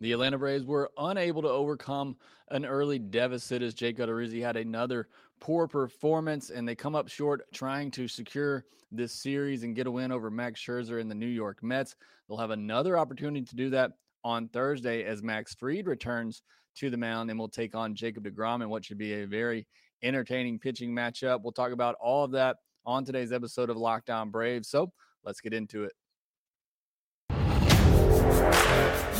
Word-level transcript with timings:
The 0.00 0.12
Atlanta 0.12 0.38
Braves 0.38 0.64
were 0.64 0.90
unable 0.96 1.42
to 1.42 1.48
overcome 1.48 2.16
an 2.50 2.64
early 2.64 2.98
deficit 2.98 3.62
as 3.62 3.74
Jake 3.74 3.98
Odorizzi 3.98 4.42
had 4.42 4.56
another 4.56 5.08
poor 5.40 5.68
performance, 5.68 6.50
and 6.50 6.66
they 6.66 6.74
come 6.74 6.94
up 6.94 7.08
short 7.08 7.42
trying 7.52 7.90
to 7.92 8.08
secure 8.08 8.64
this 8.90 9.12
series 9.12 9.62
and 9.62 9.76
get 9.76 9.86
a 9.86 9.90
win 9.90 10.10
over 10.10 10.30
Max 10.30 10.60
Scherzer 10.60 11.00
and 11.00 11.10
the 11.10 11.14
New 11.14 11.26
York 11.26 11.62
Mets. 11.62 11.96
They'll 12.28 12.38
have 12.38 12.50
another 12.50 12.98
opportunity 12.98 13.44
to 13.44 13.56
do 13.56 13.70
that 13.70 13.92
on 14.24 14.48
Thursday 14.48 15.04
as 15.04 15.22
Max 15.22 15.54
Fried 15.54 15.86
returns 15.86 16.42
to 16.76 16.88
the 16.88 16.96
mound 16.96 17.30
and 17.30 17.38
will 17.38 17.48
take 17.48 17.74
on 17.74 17.94
Jacob 17.94 18.24
DeGrom 18.24 18.62
in 18.62 18.70
what 18.70 18.84
should 18.84 18.98
be 18.98 19.14
a 19.14 19.26
very 19.26 19.66
entertaining 20.02 20.58
pitching 20.58 20.94
matchup. 20.94 21.42
We'll 21.42 21.52
talk 21.52 21.72
about 21.72 21.96
all 22.00 22.24
of 22.24 22.30
that 22.32 22.56
on 22.86 23.04
today's 23.04 23.32
episode 23.32 23.68
of 23.70 23.76
Locked 23.76 24.08
On 24.08 24.30
Braves. 24.30 24.68
So 24.68 24.92
let's 25.24 25.40
get 25.40 25.52
into 25.52 25.84
it. 25.84 25.92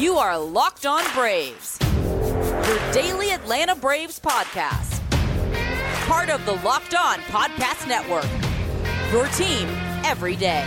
You 0.00 0.16
are 0.16 0.38
Locked 0.38 0.86
On 0.86 1.04
Braves, 1.14 1.78
your 1.82 2.92
daily 2.92 3.32
Atlanta 3.32 3.74
Braves 3.74 4.18
podcast. 4.18 4.98
Part 6.06 6.30
of 6.30 6.42
the 6.46 6.52
Locked 6.66 6.94
On 6.94 7.18
Podcast 7.18 7.86
Network, 7.86 8.24
your 9.12 9.26
team 9.36 9.68
every 10.02 10.36
day. 10.36 10.64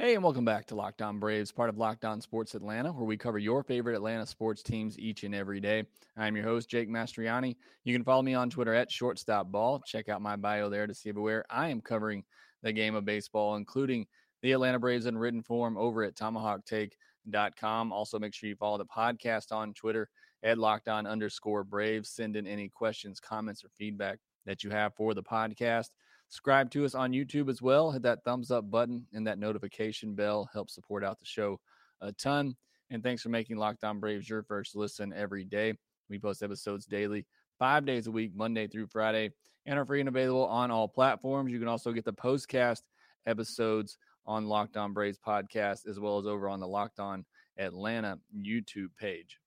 Hey, 0.00 0.14
and 0.14 0.22
welcome 0.22 0.44
back 0.44 0.64
to 0.66 0.76
Locked 0.76 1.02
On 1.02 1.18
Braves, 1.18 1.50
part 1.50 1.68
of 1.68 1.76
Locked 1.76 2.04
On 2.04 2.20
Sports 2.20 2.54
Atlanta, 2.54 2.92
where 2.92 3.04
we 3.04 3.16
cover 3.16 3.36
your 3.36 3.64
favorite 3.64 3.96
Atlanta 3.96 4.26
sports 4.26 4.62
teams 4.62 4.96
each 4.96 5.24
and 5.24 5.34
every 5.34 5.58
day. 5.58 5.82
I'm 6.16 6.36
your 6.36 6.44
host, 6.44 6.70
Jake 6.70 6.88
Mastroianni. 6.88 7.56
You 7.82 7.96
can 7.96 8.04
follow 8.04 8.22
me 8.22 8.32
on 8.32 8.48
Twitter 8.48 8.72
at 8.72 8.92
shortstopball. 8.92 9.84
Check 9.84 10.08
out 10.08 10.22
my 10.22 10.36
bio 10.36 10.70
there 10.70 10.86
to 10.86 10.94
see 10.94 11.10
where 11.10 11.44
I 11.50 11.70
am 11.70 11.80
covering 11.80 12.22
the 12.62 12.72
game 12.72 12.94
of 12.94 13.06
baseball, 13.06 13.56
including 13.56 14.06
the 14.40 14.52
Atlanta 14.52 14.78
Braves 14.78 15.06
in 15.06 15.18
written 15.18 15.42
form 15.42 15.76
over 15.76 16.04
at 16.04 16.14
tomahawktake.com. 16.14 17.92
Also, 17.92 18.20
make 18.20 18.34
sure 18.34 18.48
you 18.48 18.54
follow 18.54 18.78
the 18.78 18.84
podcast 18.84 19.50
on 19.50 19.74
Twitter 19.74 20.08
at 20.44 20.58
Locked 20.58 20.86
On 20.86 21.08
underscore 21.08 21.64
Braves. 21.64 22.10
Send 22.10 22.36
in 22.36 22.46
any 22.46 22.68
questions, 22.68 23.18
comments, 23.18 23.64
or 23.64 23.70
feedback 23.76 24.20
that 24.46 24.62
you 24.62 24.70
have 24.70 24.94
for 24.94 25.12
the 25.12 25.24
podcast. 25.24 25.88
Subscribe 26.28 26.70
to 26.72 26.84
us 26.84 26.94
on 26.94 27.12
YouTube 27.12 27.48
as 27.48 27.62
well. 27.62 27.90
Hit 27.90 28.02
that 28.02 28.22
thumbs 28.24 28.50
up 28.50 28.70
button 28.70 29.06
and 29.14 29.26
that 29.26 29.38
notification 29.38 30.14
bell. 30.14 30.48
Help 30.52 30.70
support 30.70 31.02
out 31.02 31.18
the 31.18 31.24
show 31.24 31.58
a 32.00 32.12
ton. 32.12 32.54
And 32.90 33.02
thanks 33.02 33.22
for 33.22 33.30
making 33.30 33.56
Locked 33.56 33.84
On 33.84 33.98
Braves 33.98 34.28
your 34.28 34.42
first 34.42 34.76
listen 34.76 35.12
every 35.14 35.44
day. 35.44 35.74
We 36.08 36.18
post 36.18 36.42
episodes 36.42 36.86
daily, 36.86 37.26
five 37.58 37.84
days 37.84 38.06
a 38.06 38.10
week, 38.10 38.32
Monday 38.34 38.66
through 38.66 38.86
Friday, 38.86 39.30
and 39.66 39.78
are 39.78 39.84
free 39.84 40.00
and 40.00 40.08
available 40.08 40.46
on 40.46 40.70
all 40.70 40.88
platforms. 40.88 41.52
You 41.52 41.58
can 41.58 41.68
also 41.68 41.92
get 41.92 42.04
the 42.04 42.12
postcast 42.12 42.82
episodes 43.26 43.98
on 44.26 44.46
Locked 44.46 44.76
On 44.76 44.92
Braves 44.92 45.18
podcast, 45.18 45.86
as 45.88 45.98
well 45.98 46.18
as 46.18 46.26
over 46.26 46.48
on 46.48 46.60
the 46.60 46.68
Locked 46.68 47.00
On 47.00 47.24
Atlanta 47.58 48.18
YouTube 48.38 48.88
page. 48.98 49.38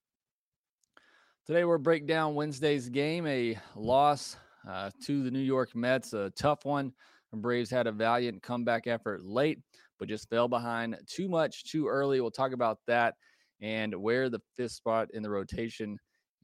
Today, 1.46 1.64
we'll 1.64 1.78
break 1.78 2.06
down 2.06 2.36
Wednesday's 2.36 2.88
game, 2.88 3.26
a 3.26 3.58
loss 3.74 4.36
uh, 4.68 4.90
to 5.04 5.22
the 5.22 5.30
New 5.30 5.40
York 5.40 5.74
Mets. 5.74 6.12
A 6.12 6.30
tough 6.30 6.64
one. 6.64 6.92
The 7.30 7.38
Braves 7.38 7.70
had 7.70 7.86
a 7.86 7.92
valiant 7.92 8.42
comeback 8.42 8.86
effort 8.86 9.24
late, 9.24 9.58
but 9.98 10.08
just 10.08 10.28
fell 10.28 10.48
behind 10.48 10.98
too 11.06 11.28
much 11.28 11.64
too 11.64 11.88
early. 11.88 12.20
We'll 12.20 12.30
talk 12.30 12.52
about 12.52 12.78
that 12.86 13.14
and 13.60 13.94
where 13.94 14.28
the 14.28 14.40
fifth 14.56 14.72
spot 14.72 15.08
in 15.14 15.22
the 15.22 15.30
rotation 15.30 15.98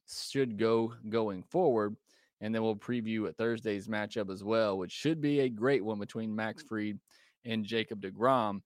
should 0.09 0.59
go 0.59 0.95
going 1.11 1.43
forward. 1.43 1.97
And 2.41 2.55
then 2.55 2.63
we'll 2.63 2.77
preview 2.77 3.35
Thursday's 3.35 3.89
matchup 3.89 4.33
as 4.33 4.45
well, 4.45 4.79
which 4.79 4.93
should 4.93 5.21
be 5.21 5.41
a 5.41 5.49
great 5.49 5.85
one 5.85 5.99
between 5.99 6.35
Max 6.35 6.63
Fried 6.63 6.99
and 7.45 7.65
Jacob 7.65 8.01
DeGrom. 8.01 8.61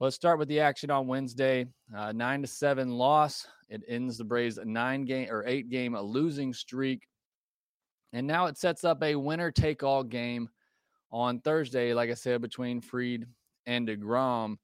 Let's 0.00 0.16
start 0.16 0.38
with 0.38 0.48
the 0.48 0.60
action 0.60 0.90
on 0.90 1.06
Wednesday. 1.06 1.66
Uh, 1.96 2.12
nine 2.12 2.42
to 2.42 2.48
seven 2.48 2.90
loss. 2.90 3.46
It 3.68 3.82
ends 3.88 4.18
the 4.18 4.24
Braves 4.24 4.58
nine 4.64 5.04
game 5.04 5.28
or 5.30 5.44
eight 5.46 5.70
game 5.70 5.96
losing 5.96 6.52
streak. 6.52 7.06
And 8.12 8.26
now 8.26 8.46
it 8.46 8.56
sets 8.56 8.84
up 8.84 9.02
a 9.02 9.14
winner 9.14 9.50
take 9.50 9.82
all 9.82 10.02
game 10.02 10.48
on 11.10 11.40
Thursday, 11.40 11.94
like 11.94 12.10
I 12.10 12.14
said, 12.14 12.40
between 12.40 12.80
Fried 12.80 13.26
and 13.66 13.88
DeGrom. 13.88 14.56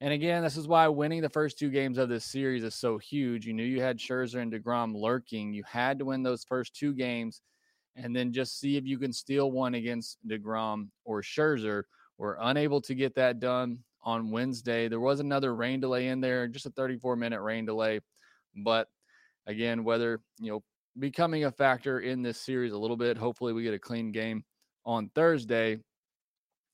And 0.00 0.12
again, 0.12 0.42
this 0.42 0.56
is 0.56 0.66
why 0.66 0.88
winning 0.88 1.22
the 1.22 1.28
first 1.28 1.58
two 1.58 1.70
games 1.70 1.96
of 1.96 2.08
this 2.08 2.24
series 2.24 2.64
is 2.64 2.74
so 2.74 2.98
huge. 2.98 3.46
You 3.46 3.52
knew 3.52 3.62
you 3.62 3.80
had 3.80 3.98
Scherzer 3.98 4.42
and 4.42 4.52
DeGrom 4.52 4.94
lurking. 4.94 5.52
You 5.52 5.62
had 5.64 5.98
to 6.00 6.04
win 6.06 6.22
those 6.22 6.44
first 6.44 6.74
two 6.74 6.92
games 6.92 7.40
and 7.96 8.14
then 8.14 8.32
just 8.32 8.58
see 8.58 8.76
if 8.76 8.84
you 8.84 8.98
can 8.98 9.12
steal 9.12 9.52
one 9.52 9.74
against 9.74 10.18
DeGrom 10.26 10.88
or 11.04 11.22
Scherzer. 11.22 11.84
We're 12.18 12.36
unable 12.40 12.80
to 12.82 12.94
get 12.94 13.14
that 13.14 13.38
done 13.38 13.78
on 14.02 14.30
Wednesday. 14.30 14.88
There 14.88 15.00
was 15.00 15.20
another 15.20 15.54
rain 15.54 15.80
delay 15.80 16.08
in 16.08 16.20
there, 16.20 16.48
just 16.48 16.66
a 16.66 16.70
34 16.70 17.16
minute 17.16 17.40
rain 17.40 17.64
delay. 17.64 18.00
But 18.56 18.88
again, 19.46 19.84
whether, 19.84 20.20
you 20.38 20.50
know, 20.50 20.62
becoming 20.98 21.44
a 21.44 21.50
factor 21.50 22.00
in 22.00 22.22
this 22.22 22.40
series 22.40 22.72
a 22.72 22.78
little 22.78 22.96
bit. 22.96 23.16
Hopefully, 23.16 23.52
we 23.52 23.62
get 23.62 23.74
a 23.74 23.78
clean 23.78 24.12
game 24.12 24.44
on 24.84 25.10
Thursday. 25.14 25.78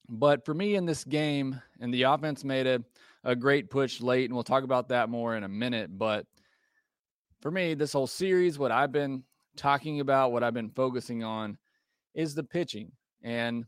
But 0.08 0.44
for 0.44 0.54
me 0.54 0.74
in 0.74 0.86
this 0.86 1.04
game, 1.04 1.60
and 1.80 1.92
the 1.92 2.04
offense 2.04 2.42
made 2.42 2.66
a, 2.66 2.82
a 3.24 3.36
great 3.36 3.70
push 3.70 4.00
late, 4.00 4.24
and 4.24 4.34
we'll 4.34 4.44
talk 4.44 4.64
about 4.64 4.88
that 4.88 5.10
more 5.10 5.36
in 5.36 5.44
a 5.44 5.48
minute. 5.48 5.96
But 5.98 6.26
for 7.40 7.50
me, 7.50 7.74
this 7.74 7.92
whole 7.92 8.06
series, 8.06 8.58
what 8.58 8.72
I've 8.72 8.92
been 8.92 9.22
talking 9.56 10.00
about, 10.00 10.32
what 10.32 10.42
I've 10.42 10.54
been 10.54 10.70
focusing 10.70 11.22
on 11.22 11.58
is 12.14 12.34
the 12.34 12.42
pitching. 12.42 12.92
And 13.22 13.66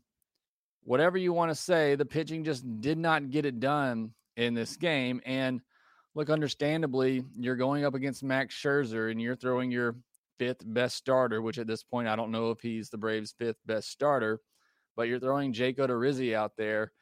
whatever 0.83 1.17
you 1.17 1.31
want 1.33 1.51
to 1.51 1.55
say, 1.55 1.95
the 1.95 2.05
pitching 2.05 2.43
just 2.43 2.81
did 2.81 2.97
not 2.97 3.29
get 3.29 3.45
it 3.45 3.59
done 3.59 4.13
in 4.35 4.53
this 4.53 4.75
game. 4.77 5.21
And 5.25 5.61
look, 6.15 6.29
understandably, 6.29 7.23
you're 7.37 7.55
going 7.55 7.85
up 7.85 7.93
against 7.93 8.23
Max 8.23 8.55
Scherzer 8.55 9.11
and 9.11 9.21
you're 9.21 9.35
throwing 9.35 9.71
your 9.71 9.95
fifth 10.41 10.63
best 10.65 10.95
starter, 10.95 11.39
which 11.39 11.59
at 11.59 11.67
this 11.67 11.83
point 11.83 12.07
I 12.07 12.15
don't 12.15 12.31
know 12.31 12.49
if 12.49 12.61
he's 12.61 12.89
the 12.89 12.97
Braves' 12.97 13.35
fifth 13.37 13.59
best 13.67 13.91
starter, 13.91 14.39
but 14.95 15.07
you're 15.07 15.19
throwing 15.19 15.53
Jake 15.53 15.77
Odorizzi 15.77 16.33
out 16.33 16.53
there. 16.57 16.93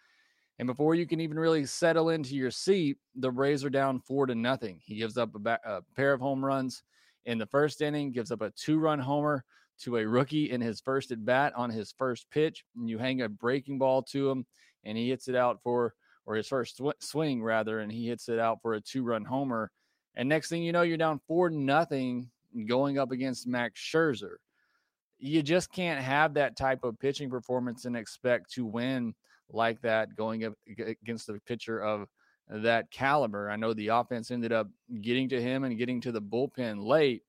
And 0.59 0.67
before 0.67 0.93
you 0.93 1.07
can 1.07 1.21
even 1.21 1.39
really 1.39 1.65
settle 1.65 2.09
into 2.09 2.35
your 2.35 2.51
seat, 2.51 2.97
the 3.15 3.31
Braves 3.31 3.63
are 3.63 3.69
down 3.69 4.01
four 4.01 4.25
to 4.25 4.35
nothing. 4.35 4.81
He 4.83 4.97
gives 4.97 5.17
up 5.17 5.29
a, 5.33 5.57
a 5.63 5.81
pair 5.95 6.11
of 6.11 6.19
home 6.19 6.43
runs 6.43 6.83
in 7.23 7.37
the 7.37 7.45
first 7.45 7.81
inning, 7.81 8.11
gives 8.11 8.29
up 8.29 8.41
a 8.41 8.51
two 8.57 8.77
run 8.77 8.99
homer 8.99 9.45
to 9.83 9.95
a 9.95 10.05
rookie 10.05 10.51
in 10.51 10.59
his 10.59 10.81
first 10.81 11.11
at 11.11 11.23
bat 11.23 11.53
on 11.55 11.69
his 11.69 11.93
first 11.97 12.29
pitch. 12.31 12.65
And 12.75 12.89
you 12.89 12.97
hang 12.97 13.21
a 13.21 13.29
breaking 13.29 13.79
ball 13.79 14.03
to 14.11 14.29
him, 14.29 14.45
and 14.83 14.97
he 14.97 15.07
hits 15.07 15.29
it 15.29 15.35
out 15.35 15.59
for, 15.63 15.93
or 16.25 16.35
his 16.35 16.49
first 16.49 16.75
sw- 16.75 16.99
swing 16.99 17.41
rather, 17.41 17.79
and 17.79 17.89
he 17.89 18.05
hits 18.05 18.27
it 18.27 18.37
out 18.37 18.61
for 18.61 18.73
a 18.73 18.81
two 18.81 19.03
run 19.03 19.23
homer. 19.23 19.71
And 20.15 20.27
next 20.27 20.49
thing 20.49 20.61
you 20.61 20.73
know, 20.73 20.81
you're 20.81 20.97
down 20.97 21.21
four 21.25 21.47
to 21.47 21.55
nothing 21.55 22.31
going 22.67 22.97
up 22.97 23.11
against 23.11 23.47
Max 23.47 23.79
Scherzer. 23.79 24.35
You 25.19 25.43
just 25.43 25.71
can't 25.71 26.01
have 26.01 26.33
that 26.35 26.55
type 26.55 26.83
of 26.83 26.99
pitching 26.99 27.29
performance 27.29 27.85
and 27.85 27.95
expect 27.95 28.51
to 28.53 28.65
win 28.65 29.13
like 29.51 29.81
that 29.81 30.15
going 30.15 30.45
up 30.45 30.53
against 30.77 31.29
a 31.29 31.39
pitcher 31.45 31.83
of 31.83 32.07
that 32.49 32.89
caliber. 32.91 33.49
I 33.49 33.55
know 33.55 33.73
the 33.73 33.89
offense 33.89 34.31
ended 34.31 34.51
up 34.51 34.67
getting 35.01 35.29
to 35.29 35.41
him 35.41 35.63
and 35.63 35.77
getting 35.77 36.01
to 36.01 36.11
the 36.11 36.21
bullpen 36.21 36.85
late, 36.85 37.23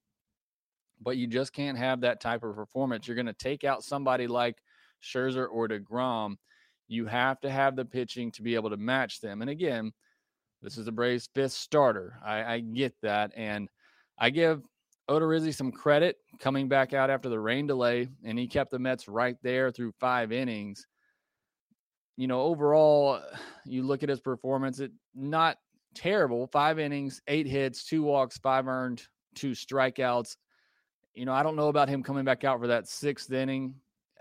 but 1.00 1.16
you 1.16 1.26
just 1.26 1.52
can't 1.52 1.78
have 1.78 2.00
that 2.02 2.20
type 2.20 2.42
of 2.42 2.54
performance. 2.54 3.06
You're 3.06 3.16
going 3.16 3.26
to 3.26 3.32
take 3.32 3.64
out 3.64 3.84
somebody 3.84 4.26
like 4.26 4.58
Scherzer 5.02 5.48
or 5.50 5.68
DeGrom. 5.68 6.36
You 6.88 7.06
have 7.06 7.40
to 7.40 7.50
have 7.50 7.76
the 7.76 7.84
pitching 7.84 8.30
to 8.32 8.42
be 8.42 8.54
able 8.54 8.70
to 8.70 8.76
match 8.76 9.20
them. 9.20 9.42
And 9.42 9.50
again, 9.50 9.92
this 10.62 10.76
is 10.76 10.84
the 10.84 10.92
Braves' 10.92 11.28
fifth 11.34 11.52
starter. 11.52 12.18
I, 12.24 12.54
I 12.54 12.60
get 12.60 12.94
that. 13.02 13.32
And 13.36 13.68
I 14.18 14.30
give 14.30 14.62
Odorizzi 15.10 15.52
some 15.52 15.72
credit 15.72 16.16
coming 16.38 16.68
back 16.68 16.94
out 16.94 17.10
after 17.10 17.28
the 17.28 17.38
rain 17.38 17.66
delay, 17.66 18.08
and 18.24 18.38
he 18.38 18.46
kept 18.46 18.70
the 18.70 18.78
Mets 18.78 19.08
right 19.08 19.36
there 19.42 19.72
through 19.72 19.92
five 19.98 20.30
innings. 20.30 20.86
You 22.16 22.28
know, 22.28 22.42
overall, 22.42 23.20
you 23.66 23.82
look 23.82 24.02
at 24.02 24.08
his 24.08 24.20
performance, 24.20 24.78
it 24.78 24.92
not 25.14 25.58
terrible. 25.94 26.46
Five 26.46 26.78
innings, 26.78 27.20
eight 27.26 27.46
hits, 27.46 27.84
two 27.84 28.02
walks, 28.02 28.38
five 28.38 28.68
earned, 28.68 29.02
two 29.34 29.50
strikeouts. 29.50 30.36
You 31.14 31.24
know, 31.24 31.32
I 31.32 31.42
don't 31.42 31.56
know 31.56 31.68
about 31.68 31.88
him 31.88 32.04
coming 32.04 32.24
back 32.24 32.44
out 32.44 32.60
for 32.60 32.68
that 32.68 32.86
sixth 32.86 33.32
inning. 33.32 33.74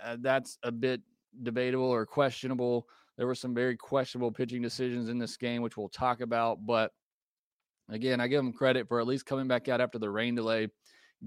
Uh, 0.03 0.17
that's 0.19 0.57
a 0.63 0.71
bit 0.71 1.01
debatable 1.43 1.85
or 1.85 2.05
questionable. 2.05 2.87
There 3.15 3.27
were 3.27 3.35
some 3.35 3.53
very 3.53 3.77
questionable 3.77 4.31
pitching 4.31 4.63
decisions 4.63 5.07
in 5.09 5.19
this 5.19 5.37
game, 5.37 5.61
which 5.61 5.77
we'll 5.77 5.89
talk 5.89 6.21
about. 6.21 6.65
But 6.65 6.91
again, 7.89 8.21
I 8.21 8.27
give 8.27 8.39
him 8.39 8.53
credit 8.53 8.87
for 8.87 8.99
at 8.99 9.07
least 9.07 9.25
coming 9.25 9.47
back 9.47 9.67
out 9.67 9.81
after 9.81 9.99
the 9.99 10.09
rain 10.09 10.35
delay, 10.35 10.67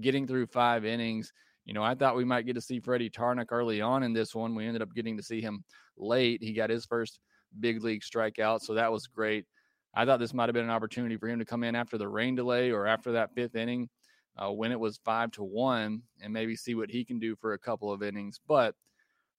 getting 0.01 0.25
through 0.27 0.47
five 0.47 0.85
innings. 0.85 1.31
You 1.65 1.73
know, 1.73 1.83
I 1.83 1.95
thought 1.95 2.15
we 2.15 2.25
might 2.25 2.45
get 2.45 2.55
to 2.55 2.61
see 2.61 2.79
Freddy 2.79 3.09
Tarnok 3.09 3.51
early 3.51 3.79
on 3.81 4.03
in 4.03 4.13
this 4.13 4.35
one. 4.35 4.55
We 4.55 4.65
ended 4.65 4.81
up 4.81 4.93
getting 4.93 5.15
to 5.17 5.23
see 5.23 5.41
him 5.41 5.63
late. 5.97 6.43
He 6.43 6.53
got 6.53 6.69
his 6.69 6.85
first 6.85 7.19
big 7.59 7.83
league 7.83 8.01
strikeout, 8.01 8.61
so 8.61 8.73
that 8.73 8.91
was 8.91 9.07
great. 9.07 9.45
I 9.93 10.05
thought 10.05 10.19
this 10.19 10.33
might 10.33 10.49
have 10.49 10.53
been 10.53 10.65
an 10.65 10.71
opportunity 10.71 11.17
for 11.17 11.27
him 11.29 11.39
to 11.39 11.45
come 11.45 11.63
in 11.63 11.75
after 11.75 11.97
the 11.97 12.07
rain 12.07 12.35
delay 12.35 12.71
or 12.71 12.87
after 12.87 13.11
that 13.13 13.33
fifth 13.35 13.55
inning. 13.55 13.89
uh, 14.37 14.51
when 14.51 14.71
it 14.71 14.79
was 14.79 14.99
five 15.03 15.31
to 15.31 15.43
one, 15.43 16.01
and 16.21 16.33
maybe 16.33 16.55
see 16.55 16.75
what 16.75 16.89
he 16.89 17.05
can 17.05 17.19
do 17.19 17.35
for 17.35 17.53
a 17.53 17.59
couple 17.59 17.91
of 17.91 18.03
innings. 18.03 18.39
But 18.47 18.75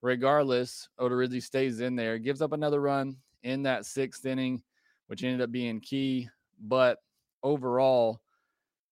regardless, 0.02 0.88
Odorizzi 1.00 1.42
stays 1.42 1.80
in 1.80 1.96
there, 1.96 2.18
gives 2.18 2.42
up 2.42 2.52
another 2.52 2.80
run 2.80 3.16
in 3.42 3.62
that 3.64 3.86
sixth 3.86 4.24
inning, 4.24 4.62
which 5.08 5.24
ended 5.24 5.40
up 5.40 5.50
being 5.50 5.80
key. 5.80 6.28
But 6.60 6.98
overall, 7.44 8.20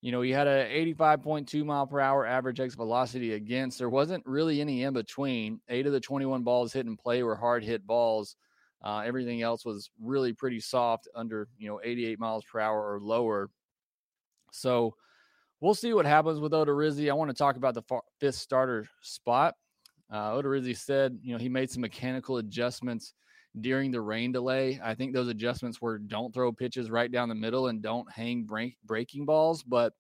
you 0.02 0.12
know, 0.12 0.20
he 0.20 0.31
had 0.31 0.46
a 0.46 0.69
85.2 0.94 1.64
mile 1.64 1.87
per 1.87 1.99
hour 1.99 2.26
average 2.26 2.60
X 2.60 2.75
velocity 2.75 3.34
against. 3.34 3.78
There 3.78 3.88
wasn't 3.88 4.25
really 4.26 4.60
any 4.60 4.82
in 4.82 4.93
between. 4.93 5.60
Eight 5.69 5.87
of 5.87 5.93
the 5.93 6.00
21 6.00 6.43
balls 6.43 6.72
hit 6.72 6.87
in 6.87 6.96
play 6.96 7.22
were 7.22 7.37
hard 7.37 7.64
hit 7.64 7.87
balls. 7.87 8.37
Uh, 8.84 9.02
everything 9.06 9.43
else 9.43 9.64
was 9.64 9.90
really 10.00 10.32
pretty 10.32 10.60
soft 10.60 11.08
under, 11.14 11.49
you 11.56 11.69
know, 11.69 11.81
88 11.82 12.19
miles 12.19 12.44
per 12.44 12.58
hour 12.60 12.94
or 12.94 13.00
lower. 13.00 13.49
So 14.50 14.96
we'll 15.60 15.75
see 15.75 15.94
what 15.94 16.05
happens 16.05 16.40
with 16.40 16.52
Odorizzi. 16.52 17.08
I 17.08 17.14
want 17.14 17.31
to 17.31 17.37
talk 17.37 17.56
about 17.56 17.75
the 17.75 17.82
fifth 18.19 18.34
starter 18.34 18.88
spot. 19.00 19.55
Uh, 20.10 20.32
Odorizzi 20.32 20.76
said, 20.76 21.19
you 21.22 21.32
know, 21.32 21.38
he 21.38 21.48
made 21.48 21.70
some 21.70 21.81
mechanical 21.81 22.38
adjustments 22.38 23.14
during 23.60 23.90
the 23.90 24.00
rain 24.00 24.32
delay. 24.32 24.81
I 24.82 24.94
think 24.94 25.12
those 25.12 25.28
adjustments 25.28 25.81
were 25.81 25.99
don't 25.99 26.32
throw 26.32 26.52
pitches 26.52 26.90
right 26.90 27.10
down 27.10 27.28
the 27.28 27.34
middle 27.34 27.69
and 27.69 27.82
don't 27.82 28.10
hang 28.10 28.44
break, 28.44 28.76
breaking 28.84 29.26
balls. 29.26 29.62
But 29.62 29.93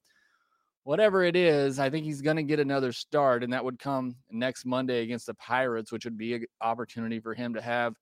whatever 0.84 1.22
it 1.22 1.36
is, 1.36 1.78
I 1.78 1.90
think 1.90 2.04
he's 2.04 2.22
going 2.22 2.36
to 2.36 2.42
get 2.42 2.60
another 2.60 2.92
start, 2.92 3.44
and 3.44 3.52
that 3.52 3.64
would 3.64 3.78
come 3.78 4.16
next 4.30 4.64
Monday 4.64 5.02
against 5.02 5.26
the 5.26 5.34
Pirates, 5.34 5.92
which 5.92 6.04
would 6.04 6.18
be 6.18 6.34
an 6.34 6.46
opportunity 6.60 7.20
for 7.20 7.34
him 7.34 7.54
to 7.54 7.60
have 7.60 7.94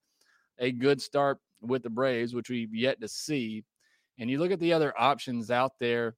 a 0.59 0.71
good 0.73 1.01
start 1.01 1.39
with 1.61 1.83
the 1.83 1.91
Braves, 1.91 2.35
which 2.35 2.49
we've 2.49 2.75
yet 2.75 3.01
to 3.01 3.09
see. 3.09 3.65
And 4.19 4.31
you 4.31 4.39
look 4.39 4.53
at 4.53 4.61
the 4.61 4.73
other 4.73 4.95
options 4.99 5.51
out 5.51 5.73
there, 5.81 6.15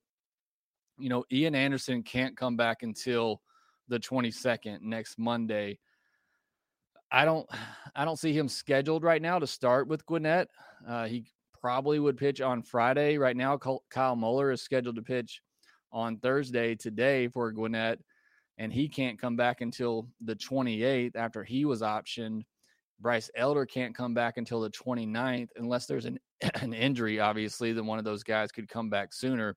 you 0.99 1.09
know, 1.09 1.25
Ian 1.33 1.55
Anderson 1.55 2.03
can't 2.03 2.37
come 2.37 2.57
back 2.57 2.83
until 2.83 3.41
the 3.89 3.99
22nd 3.99 4.83
next 4.83 5.19
Monday. 5.19 5.79
I 7.13 7.25
don't 7.25 7.49
I 7.95 8.05
don't 8.07 8.19
see 8.19 8.33
him 8.33 8.49
scheduled 8.49 9.05
right 9.05 9.21
now 9.21 9.39
to 9.39 9.47
start 9.47 9.87
with 9.87 10.07
Gwinnett. 10.07 10.49
Uh, 10.89 11.05
he 11.07 11.27
probably 11.61 11.99
would 11.99 12.17
pitch 12.17 12.41
on 12.41 12.63
Friday. 12.63 13.19
Right 13.19 13.37
now, 13.37 13.59
Kyle 13.91 14.17
Muller 14.17 14.51
is 14.51 14.63
scheduled 14.63 14.97
to 14.97 15.03
pitch 15.03 15.43
on 15.93 16.17
Thursday 16.17 16.75
today 16.75 17.29
for 17.29 17.53
Gwinnett, 17.53 17.99
and 18.57 18.73
he 18.73 18.89
can't 18.89 19.21
come 19.21 19.37
back 19.37 19.61
until 19.61 20.09
the 20.23 20.35
28th 20.37 21.15
after 21.15 21.45
he 21.45 21.67
was 21.67 21.83
optioned. 21.83 22.43
Bryce 22.99 23.31
Elder 23.37 23.67
can't 23.67 23.95
come 23.95 24.15
back 24.15 24.39
until 24.39 24.61
the 24.63 24.71
29th 24.71 25.49
unless 25.57 25.87
there's 25.87 26.07
an, 26.07 26.19
an 26.63 26.73
injury, 26.73 27.21
obviously, 27.21 27.75
then 27.75 27.85
one 27.85 27.99
of 27.99 28.07
those 28.07 28.23
guys 28.23 28.51
could 28.51 28.69
come 28.69 28.89
back 28.89 29.13
sooner. 29.13 29.55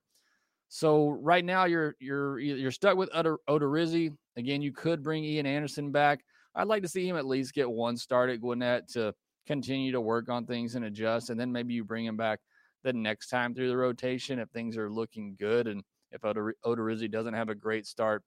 So 0.68 1.10
right 1.22 1.44
now 1.44 1.64
you're 1.64 1.94
you're 2.00 2.38
you're 2.38 2.70
stuck 2.70 2.98
with 2.98 3.10
Odorizzi. 3.12 4.14
Again, 4.36 4.60
you 4.60 4.72
could 4.72 5.02
bring 5.02 5.24
Ian 5.24 5.46
Anderson 5.46 5.90
back. 5.90 6.20
I'd 6.56 6.68
like 6.68 6.82
to 6.82 6.88
see 6.88 7.06
him 7.06 7.16
at 7.16 7.26
least 7.26 7.54
get 7.54 7.70
one 7.70 7.96
start 7.96 8.30
at 8.30 8.40
Gwinnett 8.40 8.88
to 8.92 9.14
continue 9.46 9.92
to 9.92 10.00
work 10.00 10.28
on 10.28 10.46
things 10.46 10.74
and 10.74 10.86
adjust, 10.86 11.30
and 11.30 11.38
then 11.38 11.52
maybe 11.52 11.74
you 11.74 11.84
bring 11.84 12.06
him 12.06 12.16
back 12.16 12.40
the 12.82 12.92
next 12.92 13.28
time 13.28 13.54
through 13.54 13.68
the 13.68 13.76
rotation 13.76 14.38
if 14.38 14.48
things 14.50 14.76
are 14.76 14.90
looking 14.90 15.36
good 15.38 15.66
and 15.66 15.82
if 16.12 16.24
Odor- 16.24 16.56
Odorizzi 16.64 17.10
doesn't 17.10 17.34
have 17.34 17.50
a 17.50 17.54
great 17.54 17.86
start 17.86 18.22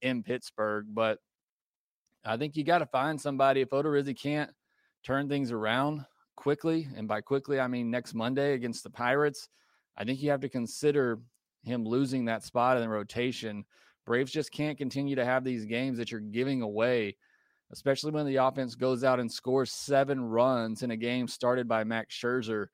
in 0.00 0.22
Pittsburgh. 0.22 0.86
But 0.88 1.18
I 2.24 2.36
think 2.36 2.56
you 2.56 2.64
got 2.64 2.78
to 2.78 2.86
find 2.86 3.20
somebody 3.20 3.60
if 3.60 3.70
Odorizzi 3.70 4.18
can't 4.18 4.50
turn 5.04 5.28
things 5.28 5.52
around 5.52 6.04
quickly, 6.34 6.88
and 6.96 7.06
by 7.06 7.20
quickly 7.20 7.60
I 7.60 7.68
mean 7.68 7.90
next 7.90 8.14
Monday 8.14 8.54
against 8.54 8.82
the 8.84 8.90
Pirates. 8.90 9.48
I 9.96 10.04
think 10.04 10.22
you 10.22 10.30
have 10.30 10.40
to 10.40 10.48
consider 10.48 11.20
him 11.62 11.84
losing 11.84 12.24
that 12.26 12.44
spot 12.44 12.76
in 12.76 12.82
the 12.82 12.88
rotation. 12.88 13.64
Braves 14.04 14.32
just 14.32 14.52
can't 14.52 14.78
continue 14.78 15.16
to 15.16 15.24
have 15.24 15.42
these 15.42 15.64
games 15.64 15.98
that 15.98 16.10
you're 16.10 16.20
giving 16.20 16.62
away, 16.62 17.16
especially 17.72 18.12
when 18.12 18.26
the 18.26 18.36
offense 18.36 18.74
goes 18.74 19.04
out 19.04 19.20
and 19.20 19.30
scores 19.30 19.72
seven 19.72 20.20
runs 20.20 20.82
in 20.82 20.90
a 20.92 20.96
game 20.96 21.26
started 21.26 21.66
by 21.66 21.84
Max 21.84 22.14
Scherzer. 22.14 22.66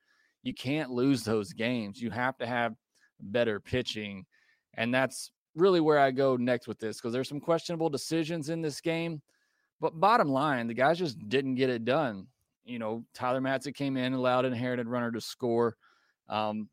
You 0.42 0.54
can't 0.54 0.90
lose 0.90 1.22
those 1.22 1.52
games. 1.52 2.00
You 2.00 2.10
have 2.10 2.36
to 2.38 2.46
have 2.46 2.74
better 3.20 3.60
pitching. 3.60 4.26
And 4.74 4.92
that's 4.92 5.30
really 5.54 5.80
where 5.80 5.98
I 5.98 6.10
go 6.10 6.36
next 6.36 6.66
with 6.66 6.78
this 6.78 6.98
because 6.98 7.12
there's 7.12 7.28
some 7.28 7.40
questionable 7.40 7.88
decisions 7.88 8.48
in 8.48 8.60
this 8.60 8.80
game. 8.80 9.22
But 9.80 9.98
bottom 9.98 10.28
line, 10.28 10.66
the 10.66 10.74
guys 10.74 10.98
just 10.98 11.18
didn't 11.28 11.56
get 11.56 11.70
it 11.70 11.84
done. 11.84 12.26
You 12.64 12.78
know, 12.78 13.04
Tyler 13.14 13.40
Matzek 13.40 13.74
came 13.74 13.96
in, 13.96 14.12
allowed 14.12 14.44
an 14.44 14.52
inherited 14.52 14.86
runner 14.86 15.10
to 15.10 15.20
score. 15.20 15.76
Um, 16.28 16.68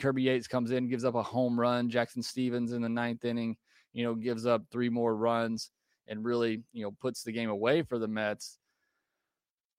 Kirby 0.00 0.22
Yates 0.22 0.48
comes 0.48 0.72
in, 0.72 0.88
gives 0.88 1.04
up 1.04 1.14
a 1.14 1.22
home 1.22 1.58
run. 1.58 1.88
Jackson 1.88 2.22
Stephens 2.22 2.72
in 2.72 2.82
the 2.82 2.88
ninth 2.88 3.24
inning, 3.24 3.56
you 3.92 4.02
know, 4.02 4.14
gives 4.14 4.46
up 4.46 4.62
three 4.70 4.88
more 4.88 5.14
runs 5.14 5.70
and 6.08 6.24
really, 6.24 6.62
you 6.72 6.82
know, 6.82 6.90
puts 6.90 7.22
the 7.22 7.32
game 7.32 7.50
away 7.50 7.82
for 7.82 7.98
the 7.98 8.08
Mets. 8.08 8.58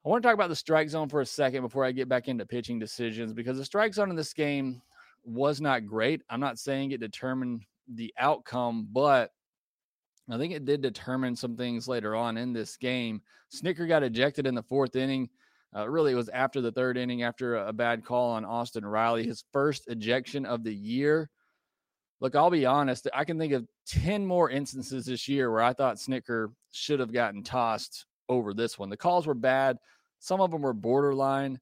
I 0.05 0.09
want 0.09 0.23
to 0.23 0.27
talk 0.27 0.33
about 0.33 0.49
the 0.49 0.55
strike 0.55 0.89
zone 0.89 1.09
for 1.09 1.21
a 1.21 1.25
second 1.25 1.61
before 1.61 1.83
I 1.83 1.91
get 1.91 2.07
back 2.07 2.27
into 2.27 2.45
pitching 2.45 2.79
decisions 2.79 3.33
because 3.33 3.57
the 3.57 3.65
strike 3.65 3.93
zone 3.93 4.09
in 4.09 4.15
this 4.15 4.33
game 4.33 4.81
was 5.25 5.59
not 5.59 5.85
great. 5.85 6.21
I'm 6.29 6.39
not 6.39 6.57
saying 6.57 6.91
it 6.91 7.01
determined 7.01 7.63
the 7.93 8.13
outcome, 8.17 8.87
but 8.91 9.31
I 10.31 10.37
think 10.37 10.53
it 10.53 10.65
did 10.65 10.81
determine 10.81 11.35
some 11.35 11.57
things 11.57 11.87
later 11.87 12.15
on 12.15 12.37
in 12.37 12.53
this 12.53 12.77
game. 12.77 13.21
Snitker 13.53 13.87
got 13.87 14.03
ejected 14.03 14.45
in 14.45 14.55
the 14.55 14.63
fourth 14.63 14.95
inning. 14.95 15.29
Uh, 15.75 15.89
really, 15.89 16.13
it 16.13 16.15
was 16.15 16.29
after 16.29 16.61
the 16.61 16.71
third 16.71 16.97
inning, 16.97 17.23
after 17.23 17.57
a, 17.57 17.69
a 17.69 17.73
bad 17.73 18.05
call 18.05 18.31
on 18.31 18.45
Austin 18.45 18.85
Riley, 18.85 19.25
his 19.25 19.43
first 19.51 19.83
ejection 19.87 20.45
of 20.45 20.63
the 20.63 20.73
year. 20.73 21.29
Look, 22.21 22.35
I'll 22.35 22.49
be 22.49 22.65
honest. 22.65 23.07
I 23.13 23.23
can 23.23 23.37
think 23.37 23.53
of 23.53 23.67
10 23.89 24.25
more 24.25 24.49
instances 24.49 25.05
this 25.05 25.27
year 25.27 25.51
where 25.51 25.61
I 25.61 25.73
thought 25.73 25.97
Snitker 25.97 26.51
should 26.71 26.99
have 26.99 27.11
gotten 27.11 27.43
tossed 27.43 28.05
over 28.27 28.53
this 28.53 28.77
one. 28.77 28.89
The 28.89 28.97
calls 28.97 29.25
were 29.25 29.33
bad. 29.33 29.77
Some 30.19 30.41
of 30.41 30.51
them 30.51 30.61
were 30.61 30.73
borderline, 30.73 31.59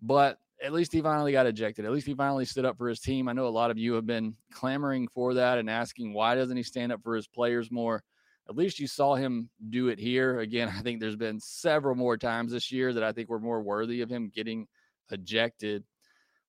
but 0.00 0.38
at 0.62 0.72
least 0.72 0.92
he 0.92 1.00
finally 1.00 1.32
got 1.32 1.46
ejected. 1.46 1.84
At 1.84 1.92
least 1.92 2.06
he 2.06 2.14
finally 2.14 2.44
stood 2.44 2.64
up 2.64 2.76
for 2.76 2.88
his 2.88 3.00
team. 3.00 3.28
I 3.28 3.32
know 3.32 3.46
a 3.46 3.48
lot 3.48 3.70
of 3.70 3.78
you 3.78 3.94
have 3.94 4.06
been 4.06 4.34
clamoring 4.52 5.08
for 5.08 5.34
that 5.34 5.58
and 5.58 5.68
asking 5.68 6.12
why 6.12 6.34
doesn't 6.34 6.56
he 6.56 6.62
stand 6.62 6.92
up 6.92 7.02
for 7.02 7.16
his 7.16 7.26
players 7.26 7.70
more? 7.70 8.02
At 8.48 8.56
least 8.56 8.78
you 8.78 8.86
saw 8.86 9.14
him 9.14 9.50
do 9.70 9.88
it 9.88 9.98
here. 9.98 10.40
Again, 10.40 10.68
I 10.76 10.80
think 10.82 11.00
there's 11.00 11.16
been 11.16 11.40
several 11.40 11.96
more 11.96 12.16
times 12.16 12.52
this 12.52 12.70
year 12.70 12.92
that 12.92 13.02
I 13.02 13.12
think 13.12 13.28
were 13.28 13.40
more 13.40 13.62
worthy 13.62 14.00
of 14.00 14.10
him 14.10 14.30
getting 14.34 14.66
ejected. 15.10 15.84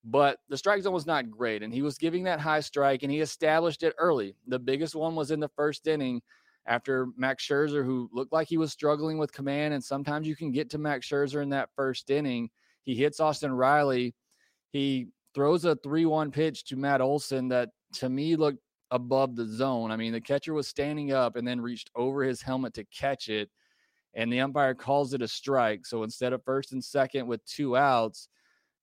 But 0.03 0.39
the 0.47 0.57
strike 0.57 0.81
zone 0.81 0.93
was 0.93 1.05
not 1.05 1.29
great, 1.29 1.61
and 1.61 1.73
he 1.73 1.81
was 1.81 1.97
giving 1.97 2.23
that 2.23 2.39
high 2.39 2.61
strike, 2.61 3.03
and 3.03 3.11
he 3.11 3.19
established 3.19 3.83
it 3.83 3.95
early. 3.97 4.35
The 4.47 4.59
biggest 4.59 4.95
one 4.95 5.13
was 5.15 5.31
in 5.31 5.39
the 5.39 5.49
first 5.49 5.87
inning 5.87 6.21
after 6.65 7.07
Max 7.17 7.45
Scherzer, 7.45 7.83
who 7.83 8.09
looked 8.13 8.31
like 8.31 8.47
he 8.47 8.57
was 8.57 8.71
struggling 8.71 9.17
with 9.17 9.33
command, 9.33 9.73
and 9.73 9.83
sometimes 9.83 10.27
you 10.27 10.35
can 10.35 10.51
get 10.51 10.69
to 10.69 10.77
Max 10.77 11.07
Scherzer 11.07 11.43
in 11.43 11.49
that 11.49 11.69
first 11.75 12.09
inning 12.09 12.49
he 12.89 12.95
hits 12.95 13.19
Austin 13.19 13.51
Riley. 13.51 14.15
He 14.71 15.09
throws 15.35 15.63
a 15.65 15.75
3 15.75 16.07
1 16.07 16.31
pitch 16.31 16.63
to 16.65 16.75
Matt 16.75 17.01
Olson 17.01 17.47
that 17.49 17.69
to 17.93 18.09
me 18.09 18.35
looked 18.35 18.59
above 18.89 19.35
the 19.35 19.45
zone. 19.45 19.91
I 19.91 19.95
mean, 19.95 20.11
the 20.11 20.19
catcher 20.21 20.55
was 20.55 20.67
standing 20.67 21.11
up 21.11 21.35
and 21.35 21.47
then 21.47 21.61
reached 21.61 21.91
over 21.95 22.23
his 22.23 22.41
helmet 22.41 22.73
to 22.73 22.83
catch 22.85 23.29
it, 23.29 23.49
and 24.15 24.33
the 24.33 24.39
umpire 24.39 24.73
calls 24.73 25.13
it 25.13 25.21
a 25.21 25.27
strike. 25.27 25.85
So 25.85 26.01
instead 26.01 26.33
of 26.33 26.43
first 26.43 26.71
and 26.71 26.83
second 26.83 27.27
with 27.27 27.45
two 27.45 27.77
outs, 27.77 28.27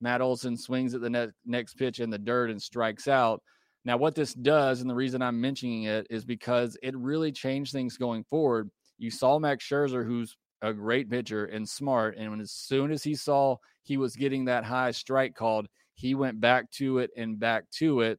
Matt 0.01 0.21
Olson 0.21 0.57
swings 0.57 0.95
at 0.95 1.01
the 1.01 1.11
ne- 1.11 1.29
next 1.45 1.75
pitch 1.75 2.01
in 2.01 2.11
the 2.11 2.19
dirt 2.19 2.51
and 2.51 2.61
strikes 2.61 3.09
out. 3.09 3.43
Now, 3.85 3.97
what 3.97 4.15
this 4.15 4.35
does, 4.35 4.81
and 4.81 4.91
the 4.91 4.95
reason 4.95 5.23
I'm 5.23 5.41
mentioning 5.41 5.85
it, 5.85 6.07
is 6.11 6.25
because 6.25 6.77
it 6.83 6.97
really 6.97 7.31
changed 7.33 7.73
things 7.73 7.97
going 7.97 8.25
forward. 8.25 8.69
You 8.99 9.11
saw 9.11 9.39
Max 9.39 9.65
Scherzer, 9.65 10.05
who's 10.05 10.37
a 10.63 10.73
great 10.73 11.09
pitcher 11.09 11.47
and 11.47 11.69
smart. 11.69 12.17
And 12.17 12.41
as 12.41 12.51
soon 12.51 12.91
as 12.91 13.03
he 13.03 13.15
saw 13.15 13.57
he 13.83 13.97
was 13.97 14.17
getting 14.17 14.47
that 14.47 14.65
high 14.65 14.91
strike 14.91 15.35
called, 15.35 15.69
he 15.95 16.15
went 16.15 16.41
back 16.41 16.71
to 16.73 16.99
it 16.99 17.11
and 17.17 17.39
back 17.39 17.71
to 17.79 18.01
it. 18.01 18.19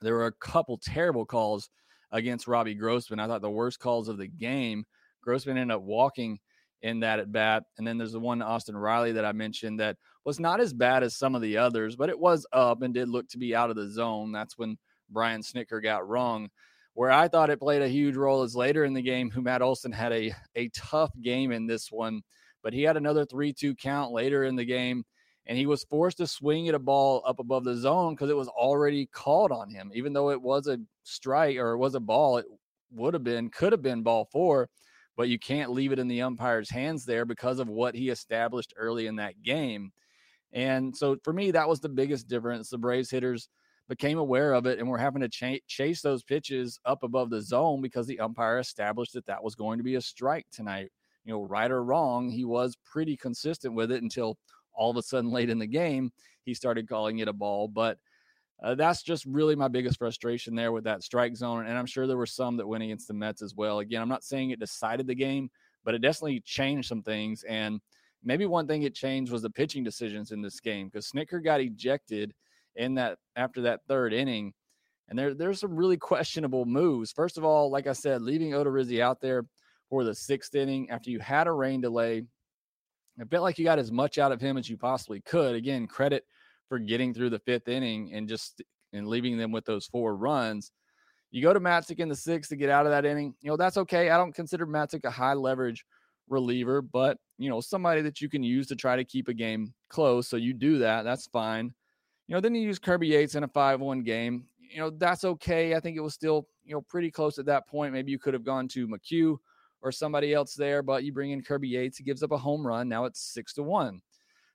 There 0.00 0.14
were 0.14 0.26
a 0.26 0.32
couple 0.32 0.78
terrible 0.78 1.24
calls 1.24 1.70
against 2.12 2.46
Robbie 2.46 2.74
Grossman. 2.74 3.18
I 3.18 3.26
thought 3.26 3.42
the 3.42 3.50
worst 3.50 3.80
calls 3.80 4.08
of 4.08 4.18
the 4.18 4.28
game. 4.28 4.84
Grossman 5.22 5.56
ended 5.56 5.74
up 5.74 5.82
walking 5.82 6.38
in 6.82 7.00
that 7.00 7.18
at 7.18 7.32
bat. 7.32 7.64
And 7.78 7.86
then 7.86 7.98
there's 7.98 8.12
the 8.12 8.20
one 8.20 8.42
Austin 8.42 8.76
Riley 8.76 9.12
that 9.12 9.24
I 9.24 9.32
mentioned 9.32 9.80
that 9.80 9.96
was 10.26 10.40
not 10.40 10.60
as 10.60 10.74
bad 10.74 11.04
as 11.04 11.14
some 11.14 11.36
of 11.36 11.40
the 11.40 11.56
others, 11.56 11.94
but 11.94 12.10
it 12.10 12.18
was 12.18 12.44
up 12.52 12.82
and 12.82 12.92
did 12.92 13.08
look 13.08 13.28
to 13.28 13.38
be 13.38 13.54
out 13.54 13.70
of 13.70 13.76
the 13.76 13.88
zone. 13.88 14.32
That's 14.32 14.58
when 14.58 14.76
Brian 15.08 15.40
Snitker 15.40 15.80
got 15.80 16.06
wrong. 16.06 16.50
Where 16.94 17.12
I 17.12 17.28
thought 17.28 17.48
it 17.48 17.60
played 17.60 17.80
a 17.80 17.88
huge 17.88 18.16
role 18.16 18.42
is 18.42 18.56
later 18.56 18.84
in 18.84 18.92
the 18.92 19.02
game, 19.02 19.30
who 19.30 19.40
Matt 19.40 19.62
Olson 19.62 19.92
had 19.92 20.12
a, 20.12 20.34
a 20.56 20.68
tough 20.70 21.12
game 21.22 21.52
in 21.52 21.66
this 21.68 21.92
one, 21.92 22.22
but 22.64 22.72
he 22.72 22.82
had 22.82 22.96
another 22.96 23.24
3 23.24 23.52
2 23.52 23.76
count 23.76 24.10
later 24.10 24.42
in 24.42 24.56
the 24.56 24.64
game, 24.64 25.04
and 25.46 25.56
he 25.56 25.66
was 25.66 25.84
forced 25.84 26.16
to 26.16 26.26
swing 26.26 26.68
at 26.68 26.74
a 26.74 26.80
ball 26.80 27.22
up 27.24 27.38
above 27.38 27.62
the 27.62 27.76
zone 27.76 28.14
because 28.14 28.28
it 28.28 28.36
was 28.36 28.48
already 28.48 29.06
called 29.06 29.52
on 29.52 29.70
him. 29.70 29.92
Even 29.94 30.12
though 30.12 30.30
it 30.30 30.42
was 30.42 30.66
a 30.66 30.78
strike 31.04 31.56
or 31.56 31.72
it 31.72 31.78
was 31.78 31.94
a 31.94 32.00
ball, 32.00 32.38
it 32.38 32.46
would 32.90 33.14
have 33.14 33.22
been, 33.22 33.48
could 33.48 33.70
have 33.70 33.82
been 33.82 34.02
ball 34.02 34.24
four, 34.32 34.68
but 35.16 35.28
you 35.28 35.38
can't 35.38 35.70
leave 35.70 35.92
it 35.92 36.00
in 36.00 36.08
the 36.08 36.22
umpire's 36.22 36.70
hands 36.70 37.04
there 37.04 37.24
because 37.24 37.60
of 37.60 37.68
what 37.68 37.94
he 37.94 38.08
established 38.08 38.74
early 38.76 39.06
in 39.06 39.16
that 39.16 39.40
game. 39.42 39.92
And 40.52 40.96
so 40.96 41.16
for 41.22 41.32
me, 41.32 41.50
that 41.50 41.68
was 41.68 41.80
the 41.80 41.88
biggest 41.88 42.28
difference. 42.28 42.70
The 42.70 42.78
Braves 42.78 43.10
hitters 43.10 43.48
became 43.88 44.18
aware 44.18 44.52
of 44.52 44.66
it 44.66 44.78
and 44.78 44.88
were 44.88 44.98
having 44.98 45.22
to 45.22 45.28
ch- 45.28 45.62
chase 45.66 46.02
those 46.02 46.22
pitches 46.22 46.80
up 46.84 47.02
above 47.02 47.30
the 47.30 47.40
zone 47.40 47.80
because 47.80 48.06
the 48.06 48.20
umpire 48.20 48.58
established 48.58 49.12
that 49.12 49.26
that 49.26 49.42
was 49.42 49.54
going 49.54 49.78
to 49.78 49.84
be 49.84 49.94
a 49.96 50.00
strike 50.00 50.46
tonight. 50.50 50.90
You 51.24 51.32
know, 51.32 51.42
right 51.42 51.70
or 51.70 51.84
wrong, 51.84 52.30
he 52.30 52.44
was 52.44 52.76
pretty 52.84 53.16
consistent 53.16 53.74
with 53.74 53.90
it 53.90 54.02
until 54.02 54.38
all 54.72 54.90
of 54.90 54.96
a 54.96 55.02
sudden 55.02 55.30
late 55.30 55.50
in 55.50 55.58
the 55.58 55.66
game 55.66 56.12
he 56.46 56.54
started 56.54 56.88
calling 56.88 57.18
it 57.18 57.28
a 57.28 57.32
ball. 57.32 57.68
But 57.68 57.98
uh, 58.62 58.74
that's 58.74 59.02
just 59.02 59.26
really 59.26 59.54
my 59.54 59.68
biggest 59.68 59.98
frustration 59.98 60.54
there 60.54 60.72
with 60.72 60.84
that 60.84 61.02
strike 61.02 61.36
zone. 61.36 61.66
And 61.66 61.76
I'm 61.76 61.84
sure 61.84 62.06
there 62.06 62.16
were 62.16 62.24
some 62.24 62.56
that 62.56 62.66
went 62.66 62.84
against 62.84 63.08
the 63.08 63.14
Mets 63.14 63.42
as 63.42 63.54
well. 63.54 63.80
Again, 63.80 64.00
I'm 64.00 64.08
not 64.08 64.24
saying 64.24 64.50
it 64.50 64.60
decided 64.60 65.06
the 65.06 65.14
game, 65.14 65.50
but 65.84 65.94
it 65.94 66.00
definitely 66.00 66.40
changed 66.40 66.88
some 66.88 67.02
things. 67.02 67.42
And 67.42 67.80
maybe 68.26 68.44
one 68.44 68.66
thing 68.66 68.82
it 68.82 68.94
changed 68.94 69.32
was 69.32 69.40
the 69.40 69.48
pitching 69.48 69.84
decisions 69.84 70.32
in 70.32 70.42
this 70.42 70.60
game 70.60 70.88
because 70.88 71.10
Snitker 71.10 71.42
got 71.42 71.60
ejected 71.60 72.34
in 72.74 72.94
that 72.96 73.18
after 73.36 73.62
that 73.62 73.80
third 73.88 74.12
inning. 74.12 74.52
And 75.08 75.16
there, 75.16 75.32
there's 75.32 75.60
some 75.60 75.76
really 75.76 75.96
questionable 75.96 76.66
moves. 76.66 77.12
First 77.12 77.38
of 77.38 77.44
all, 77.44 77.70
like 77.70 77.86
I 77.86 77.92
said, 77.92 78.22
leaving 78.22 78.50
Odorizzi 78.50 79.00
out 79.00 79.20
there 79.20 79.44
for 79.88 80.02
the 80.02 80.14
sixth 80.14 80.56
inning 80.56 80.90
after 80.90 81.10
you 81.10 81.20
had 81.20 81.46
a 81.46 81.52
rain 81.52 81.80
delay. 81.80 82.24
It 83.18 83.30
felt 83.30 83.44
like 83.44 83.58
you 83.58 83.64
got 83.64 83.78
as 83.78 83.92
much 83.92 84.18
out 84.18 84.32
of 84.32 84.40
him 84.40 84.58
as 84.58 84.68
you 84.68 84.76
possibly 84.76 85.20
could. 85.20 85.54
Again, 85.54 85.86
credit 85.86 86.24
for 86.68 86.80
getting 86.80 87.14
through 87.14 87.30
the 87.30 87.38
fifth 87.38 87.68
inning 87.68 88.12
and 88.12 88.28
just 88.28 88.60
and 88.92 89.06
leaving 89.06 89.38
them 89.38 89.52
with 89.52 89.64
those 89.64 89.86
four 89.86 90.16
runs. 90.16 90.72
You 91.30 91.42
go 91.42 91.52
to 91.52 91.60
Matzek 91.60 92.00
in 92.00 92.08
the 92.08 92.16
sixth 92.16 92.50
to 92.50 92.56
get 92.56 92.70
out 92.70 92.86
of 92.86 92.92
that 92.92 93.04
inning. 93.04 93.34
You 93.40 93.50
know, 93.50 93.56
that's 93.56 93.76
okay. 93.76 94.10
I 94.10 94.16
don't 94.16 94.34
consider 94.34 94.66
Matzek 94.66 95.04
a 95.04 95.10
high 95.10 95.34
leverage 95.34 95.84
reliever, 96.28 96.82
but 96.82 97.18
you 97.38 97.50
know, 97.50 97.60
somebody 97.60 98.00
that 98.02 98.20
you 98.20 98.28
can 98.28 98.42
use 98.42 98.66
to 98.68 98.76
try 98.76 98.96
to 98.96 99.04
keep 99.04 99.28
a 99.28 99.34
game 99.34 99.74
close. 99.88 100.28
So 100.28 100.36
you 100.36 100.54
do 100.54 100.78
that. 100.78 101.02
That's 101.02 101.26
fine. 101.26 101.74
You 102.26 102.34
know, 102.34 102.40
then 102.40 102.54
you 102.54 102.62
use 102.62 102.78
Kirby 102.78 103.08
Yates 103.08 103.34
in 103.34 103.44
a 103.44 103.48
5-1 103.48 104.04
game. 104.04 104.46
You 104.58 104.78
know, 104.78 104.90
that's 104.90 105.24
okay. 105.24 105.74
I 105.74 105.80
think 105.80 105.96
it 105.96 106.00
was 106.00 106.14
still, 106.14 106.48
you 106.64 106.74
know, 106.74 106.80
pretty 106.80 107.10
close 107.10 107.38
at 107.38 107.46
that 107.46 107.68
point. 107.68 107.92
Maybe 107.92 108.10
you 108.10 108.18
could 108.18 108.34
have 108.34 108.44
gone 108.44 108.66
to 108.68 108.88
McHugh 108.88 109.36
or 109.82 109.92
somebody 109.92 110.34
else 110.34 110.54
there, 110.54 110.82
but 110.82 111.04
you 111.04 111.12
bring 111.12 111.30
in 111.30 111.42
Kirby 111.42 111.68
Yates. 111.68 111.98
He 111.98 112.04
gives 112.04 112.22
up 112.22 112.32
a 112.32 112.38
home 112.38 112.66
run. 112.66 112.88
Now 112.88 113.04
it's 113.04 113.20
six 113.20 113.52
to 113.54 113.62
one. 113.62 114.00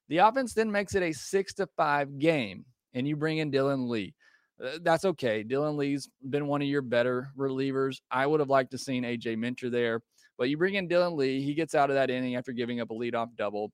The 0.09 0.17
offense 0.17 0.53
then 0.53 0.69
makes 0.69 0.95
it 0.95 1.03
a 1.03 1.13
six 1.13 1.53
to 1.53 1.67
five 1.77 2.19
game, 2.19 2.65
and 2.93 3.07
you 3.07 3.15
bring 3.15 3.37
in 3.37 3.51
Dylan 3.51 3.87
Lee. 3.87 4.13
Uh, 4.61 4.79
that's 4.81 5.05
okay. 5.05 5.43
Dylan 5.43 5.77
Lee's 5.77 6.09
been 6.29 6.47
one 6.47 6.61
of 6.61 6.67
your 6.67 6.81
better 6.81 7.31
relievers. 7.37 8.01
I 8.11 8.27
would 8.27 8.41
have 8.41 8.49
liked 8.49 8.71
to 8.71 8.77
seen 8.77 9.03
AJ 9.03 9.37
Minter 9.37 9.69
there, 9.69 10.01
but 10.41 10.49
you 10.49 10.57
bring 10.57 10.73
in 10.73 10.89
Dylan 10.89 11.15
Lee. 11.15 11.39
He 11.43 11.53
gets 11.53 11.75
out 11.75 11.91
of 11.91 11.93
that 11.93 12.09
inning 12.09 12.35
after 12.35 12.51
giving 12.51 12.79
up 12.79 12.89
a 12.89 12.95
leadoff 12.95 13.27
double. 13.35 13.71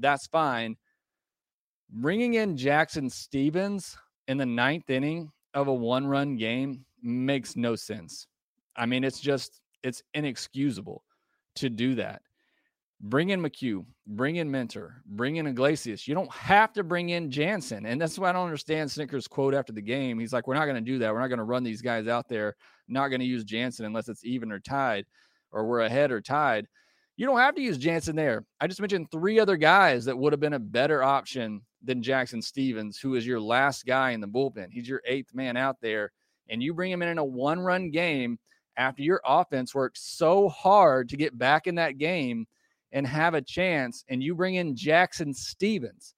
That's 0.00 0.26
fine. 0.26 0.76
Bringing 1.90 2.34
in 2.34 2.56
Jackson 2.56 3.08
Stephens 3.08 3.96
in 4.26 4.36
the 4.36 4.44
ninth 4.44 4.90
inning 4.90 5.30
of 5.54 5.68
a 5.68 5.72
one-run 5.72 6.36
game 6.36 6.84
makes 7.04 7.54
no 7.54 7.76
sense. 7.76 8.26
I 8.74 8.84
mean, 8.84 9.04
it's 9.04 9.20
just 9.20 9.60
it's 9.84 10.02
inexcusable 10.12 11.04
to 11.54 11.70
do 11.70 11.94
that. 11.94 12.22
Bring 13.00 13.28
in 13.28 13.40
McHugh, 13.40 13.86
bring 14.08 14.36
in 14.36 14.50
Minter, 14.50 15.04
bring 15.06 15.36
in 15.36 15.46
Iglesias. 15.46 16.08
You 16.08 16.16
don't 16.16 16.32
have 16.32 16.72
to 16.72 16.82
bring 16.82 17.10
in 17.10 17.30
Jansen. 17.30 17.86
And 17.86 18.00
that's 18.00 18.18
why 18.18 18.30
I 18.30 18.32
don't 18.32 18.46
understand 18.46 18.90
Snitker's 18.90 19.28
quote 19.28 19.54
after 19.54 19.72
the 19.72 19.80
game. 19.80 20.18
He's 20.18 20.32
like, 20.32 20.48
We're 20.48 20.54
not 20.54 20.64
going 20.64 20.74
to 20.74 20.80
do 20.80 20.98
that. 20.98 21.12
We're 21.12 21.20
not 21.20 21.28
going 21.28 21.38
to 21.38 21.44
run 21.44 21.62
these 21.62 21.80
guys 21.80 22.08
out 22.08 22.28
there, 22.28 22.56
not 22.88 23.06
going 23.06 23.20
to 23.20 23.24
use 23.24 23.44
Jansen 23.44 23.86
unless 23.86 24.08
it's 24.08 24.24
even 24.24 24.50
or 24.50 24.58
tied 24.58 25.06
or 25.52 25.66
we're 25.66 25.80
ahead 25.80 26.10
or 26.10 26.20
tied. 26.20 26.66
You 27.16 27.26
don't 27.26 27.38
have 27.38 27.54
to 27.56 27.62
use 27.62 27.78
Jansen 27.78 28.16
there. 28.16 28.44
I 28.60 28.66
just 28.68 28.80
mentioned 28.80 29.10
three 29.10 29.40
other 29.40 29.56
guys 29.56 30.04
that 30.04 30.16
would 30.16 30.32
have 30.32 30.40
been 30.40 30.52
a 30.52 30.58
better 30.58 31.02
option 31.02 31.62
than 31.82 32.02
Jackson 32.02 32.40
Stephens, 32.40 32.98
who 32.98 33.14
is 33.14 33.26
your 33.26 33.40
last 33.40 33.86
guy 33.86 34.10
in 34.10 34.20
the 34.20 34.28
bullpen. 34.28 34.68
He's 34.70 34.88
your 34.88 35.02
eighth 35.04 35.34
man 35.34 35.56
out 35.56 35.76
there. 35.80 36.12
And 36.48 36.62
you 36.62 36.72
bring 36.74 36.92
him 36.92 37.02
in 37.02 37.08
in 37.08 37.18
a 37.18 37.24
one 37.24 37.60
run 37.60 37.90
game 37.90 38.38
after 38.76 39.02
your 39.02 39.20
offense 39.24 39.74
worked 39.74 39.98
so 39.98 40.48
hard 40.48 41.08
to 41.08 41.16
get 41.16 41.36
back 41.36 41.66
in 41.66 41.74
that 41.74 41.98
game 41.98 42.46
and 42.92 43.06
have 43.06 43.34
a 43.34 43.42
chance, 43.42 44.04
and 44.08 44.22
you 44.22 44.34
bring 44.34 44.54
in 44.54 44.74
Jackson 44.74 45.34
Stephens. 45.34 46.14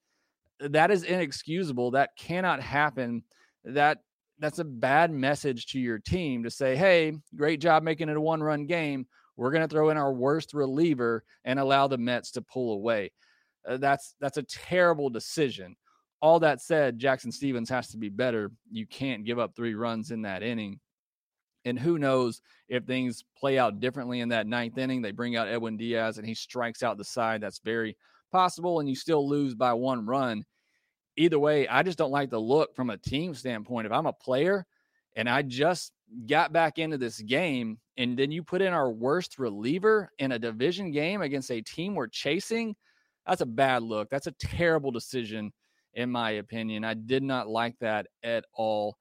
That 0.61 0.91
is 0.91 1.03
inexcusable. 1.03 1.91
That 1.93 2.11
cannot 2.17 2.61
happen. 2.61 3.25
That 3.65 3.99
that's 4.39 4.59
a 4.59 4.65
bad 4.65 5.11
message 5.11 5.67
to 5.67 5.81
your 5.81 5.99
team 5.99 6.45
to 6.45 6.51
say, 6.51 6.77
"Hey, 6.77 7.15
great 7.35 7.61
job 7.61 7.83
making 7.83 8.09
it 8.09 8.17
a 8.17 8.21
one-run 8.21 8.67
game. 8.67 9.07
We're 9.41 9.51
going 9.51 9.67
to 9.67 9.69
throw 9.69 9.91
in 9.91 9.97
our 9.97 10.13
worst 10.13 10.55
reliever 10.55 11.25
and 11.45 11.59
allow 11.59 11.89
the 11.89 11.99
Mets 11.99 12.31
to 12.33 12.43
pull 12.43 12.75
away." 12.75 13.11
Uh, 13.67 13.77
that's 13.77 14.15
that's 14.21 14.39
a 14.39 14.43
terrible 14.43 15.11
decision. 15.11 15.77
All 16.23 16.39
that 16.41 16.61
said, 16.61 16.99
Jackson 16.99 17.33
Stephens 17.33 17.71
has 17.71 17.89
to 17.89 17.97
be 17.97 18.11
better. 18.11 18.51
You 18.71 18.87
can't 18.87 19.25
give 19.25 19.39
up 19.39 19.57
three 19.57 19.75
runs 19.75 20.11
in 20.11 20.23
that 20.23 20.43
inning. 20.43 20.79
And 21.65 21.79
who 21.79 21.99
knows 21.99 22.41
if 22.69 22.85
things 22.85 23.25
play 23.39 23.59
out 23.59 23.81
differently 23.81 24.21
in 24.21 24.29
that 24.31 24.47
ninth 24.47 24.79
inning? 24.79 25.03
They 25.03 25.13
bring 25.13 25.37
out 25.37 25.49
Edwin 25.49 25.77
Diaz 25.77 26.19
and 26.19 26.27
he 26.27 26.35
strikes 26.35 26.83
out 26.83 26.99
the 26.99 27.05
side. 27.05 27.41
That's 27.41 27.61
very 27.61 27.97
possible. 28.33 28.81
And 28.81 28.89
you 28.89 28.95
still 28.95 29.29
lose 29.29 29.55
by 29.55 29.73
one 29.73 30.07
run. 30.07 30.45
Either 31.17 31.39
way, 31.39 31.69
I 31.69 31.83
just 31.83 31.99
don't 31.99 32.13
like 32.13 32.31
the 32.31 32.41
look 32.41 32.75
from 32.75 32.91
a 32.91 32.97
team 32.97 33.35
standpoint. 33.35 33.87
If 33.87 33.93
I'm 33.93 34.07
a 34.07 34.13
player 34.13 34.67
and 35.17 35.29
I 35.29 35.43
just 35.43 35.93
got 36.27 36.53
back 36.53 36.79
into 36.79 36.99
this 36.99 37.21
game 37.21 37.79
and 38.01 38.19
then 38.19 38.31
you 38.31 38.43
put 38.43 38.63
in 38.63 38.73
our 38.73 38.91
worst 38.91 39.39
reliever 39.39 40.11
in 40.19 40.33
a 40.33 40.39
division 40.39 40.91
game 40.91 41.21
against 41.21 41.51
a 41.51 41.61
team 41.61 41.95
we're 41.95 42.07
chasing, 42.07 42.75
that's 43.27 43.43
a 43.43 43.47
bad 43.47 43.83
look. 43.83 44.09
That's 44.09 44.27
a 44.27 44.33
terrible 44.33 44.91
decision, 44.91 45.53
in 45.93 46.11
my 46.11 46.31
opinion. 46.31 46.83
I 46.83 46.95
did 46.95 47.23
not 47.23 47.47
like 47.47 47.79
that 47.81 48.07
at 48.23 48.47
all. 48.55 48.97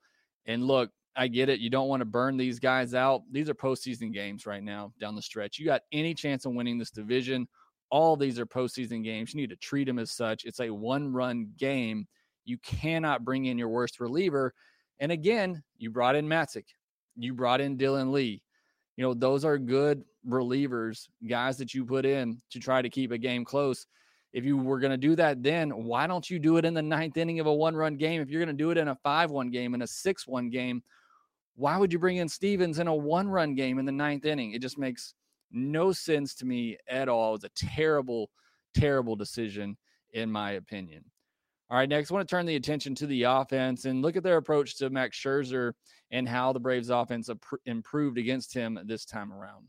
And 0.47 0.65
look, 0.65 0.91
I 1.15 1.29
get 1.29 1.47
it. 1.47 1.61
You 1.61 1.69
don't 1.69 1.87
want 1.87 2.01
to 2.01 2.05
burn 2.05 2.35
these 2.35 2.59
guys 2.59 2.93
out. 2.93 3.21
These 3.31 3.49
are 3.49 3.55
postseason 3.55 4.11
games 4.11 4.45
right 4.45 4.61
now 4.61 4.91
down 4.99 5.15
the 5.15 5.21
stretch. 5.21 5.59
You 5.59 5.65
got 5.65 5.83
any 5.93 6.13
chance 6.13 6.45
of 6.45 6.51
winning 6.51 6.77
this 6.77 6.91
division. 6.91 7.47
All 7.89 8.17
these 8.17 8.37
are 8.37 8.45
postseason 8.45 9.01
games. 9.01 9.33
You 9.33 9.39
need 9.39 9.49
to 9.49 9.55
treat 9.55 9.85
them 9.85 9.97
as 9.97 10.11
such. 10.11 10.43
It's 10.43 10.59
a 10.59 10.69
one 10.69 11.13
run 11.13 11.53
game. 11.57 12.05
You 12.43 12.57
cannot 12.57 13.23
bring 13.23 13.45
in 13.45 13.57
your 13.57 13.69
worst 13.69 14.01
reliever. 14.01 14.53
And 14.99 15.09
again, 15.09 15.63
you 15.77 15.89
brought 15.89 16.17
in 16.17 16.27
Matzek. 16.27 16.65
You 17.15 17.33
brought 17.33 17.61
in 17.61 17.77
Dylan 17.77 18.11
Lee. 18.11 18.43
You 18.99 19.05
know, 19.05 19.13
those 19.13 19.45
are 19.45 19.57
good 19.57 20.03
relievers, 20.27 21.07
guys 21.25 21.57
that 21.59 21.73
you 21.73 21.85
put 21.85 22.05
in 22.05 22.41
to 22.49 22.59
try 22.59 22.81
to 22.81 22.89
keep 22.89 23.13
a 23.13 23.17
game 23.17 23.45
close. 23.45 23.87
If 24.33 24.43
you 24.43 24.57
were 24.57 24.77
going 24.77 24.91
to 24.91 24.97
do 24.97 25.15
that 25.15 25.41
then, 25.41 25.69
why 25.69 26.05
don't 26.05 26.29
you 26.29 26.37
do 26.37 26.57
it 26.57 26.65
in 26.65 26.73
the 26.73 26.81
ninth 26.81 27.15
inning 27.15 27.39
of 27.39 27.47
a 27.47 27.53
one 27.53 27.77
run 27.77 27.95
game? 27.95 28.19
If 28.19 28.29
you're 28.29 28.43
going 28.43 28.57
to 28.57 28.61
do 28.61 28.71
it 28.71 28.77
in 28.77 28.89
a 28.89 28.95
5 28.95 29.31
1 29.31 29.51
game, 29.51 29.73
in 29.73 29.83
a 29.83 29.87
6 29.87 30.27
1 30.27 30.49
game, 30.49 30.83
why 31.55 31.77
would 31.77 31.93
you 31.93 31.97
bring 31.97 32.17
in 32.17 32.27
Stephens 32.27 32.79
in 32.79 32.87
a 32.87 32.93
one 32.93 33.29
run 33.29 33.55
game 33.55 33.79
in 33.79 33.85
the 33.85 33.91
ninth 33.93 34.25
inning? 34.25 34.51
It 34.51 34.61
just 34.61 34.77
makes 34.77 35.13
no 35.49 35.93
sense 35.93 36.35
to 36.35 36.45
me 36.45 36.75
at 36.89 37.07
all. 37.07 37.35
It's 37.35 37.45
a 37.45 37.49
terrible, 37.55 38.29
terrible 38.73 39.15
decision, 39.15 39.77
in 40.11 40.29
my 40.29 40.51
opinion. 40.51 41.05
All 41.69 41.77
right, 41.77 41.87
next, 41.87 42.09
I 42.09 42.15
want 42.15 42.27
to 42.27 42.35
turn 42.35 42.45
the 42.45 42.55
attention 42.55 42.95
to 42.95 43.05
the 43.05 43.23
offense 43.23 43.85
and 43.85 44.01
look 44.01 44.15
at 44.15 44.23
their 44.23 44.37
approach 44.37 44.77
to 44.77 44.89
Max 44.89 45.19
Scherzer 45.19 45.73
and 46.09 46.27
how 46.27 46.51
the 46.51 46.59
Braves 46.59 46.89
offense 46.89 47.29
improved 47.65 48.17
against 48.17 48.53
him 48.53 48.79
this 48.85 49.05
time 49.05 49.31
around. 49.31 49.67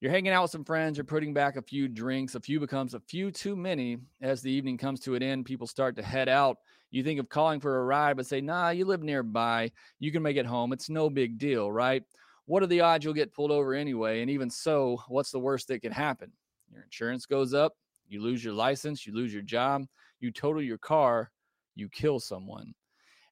You're 0.00 0.10
hanging 0.10 0.32
out 0.32 0.42
with 0.42 0.50
some 0.50 0.64
friends, 0.64 0.96
you're 0.96 1.04
putting 1.04 1.32
back 1.32 1.56
a 1.56 1.62
few 1.62 1.88
drinks, 1.88 2.34
a 2.34 2.40
few 2.40 2.58
becomes 2.58 2.94
a 2.94 3.00
few 3.00 3.30
too 3.30 3.54
many. 3.56 3.98
As 4.20 4.42
the 4.42 4.50
evening 4.50 4.78
comes 4.78 5.00
to 5.00 5.14
an 5.14 5.22
end, 5.22 5.44
people 5.44 5.66
start 5.66 5.96
to 5.96 6.02
head 6.02 6.28
out 6.28 6.58
you 6.90 7.04
think 7.04 7.20
of 7.20 7.28
calling 7.28 7.60
for 7.60 7.78
a 7.78 7.84
ride, 7.84 8.16
but 8.16 8.26
say, 8.26 8.40
nah, 8.40 8.70
you 8.70 8.84
live 8.86 9.02
nearby. 9.02 9.70
You 9.98 10.10
can 10.10 10.22
make 10.22 10.36
it 10.36 10.46
home. 10.46 10.72
It's 10.72 10.88
no 10.88 11.10
big 11.10 11.38
deal, 11.38 11.70
right? 11.70 12.02
What 12.46 12.62
are 12.62 12.66
the 12.66 12.80
odds 12.80 13.04
you'll 13.04 13.14
get 13.14 13.34
pulled 13.34 13.50
over 13.50 13.74
anyway? 13.74 14.22
And 14.22 14.30
even 14.30 14.48
so, 14.48 15.02
what's 15.08 15.30
the 15.30 15.38
worst 15.38 15.68
that 15.68 15.82
can 15.82 15.92
happen? 15.92 16.32
Your 16.72 16.82
insurance 16.82 17.26
goes 17.26 17.52
up, 17.52 17.74
you 18.08 18.22
lose 18.22 18.44
your 18.44 18.54
license, 18.54 19.06
you 19.06 19.14
lose 19.14 19.32
your 19.32 19.42
job, 19.42 19.84
you 20.20 20.30
total 20.30 20.62
your 20.62 20.78
car, 20.78 21.30
you 21.74 21.88
kill 21.88 22.20
someone. 22.20 22.74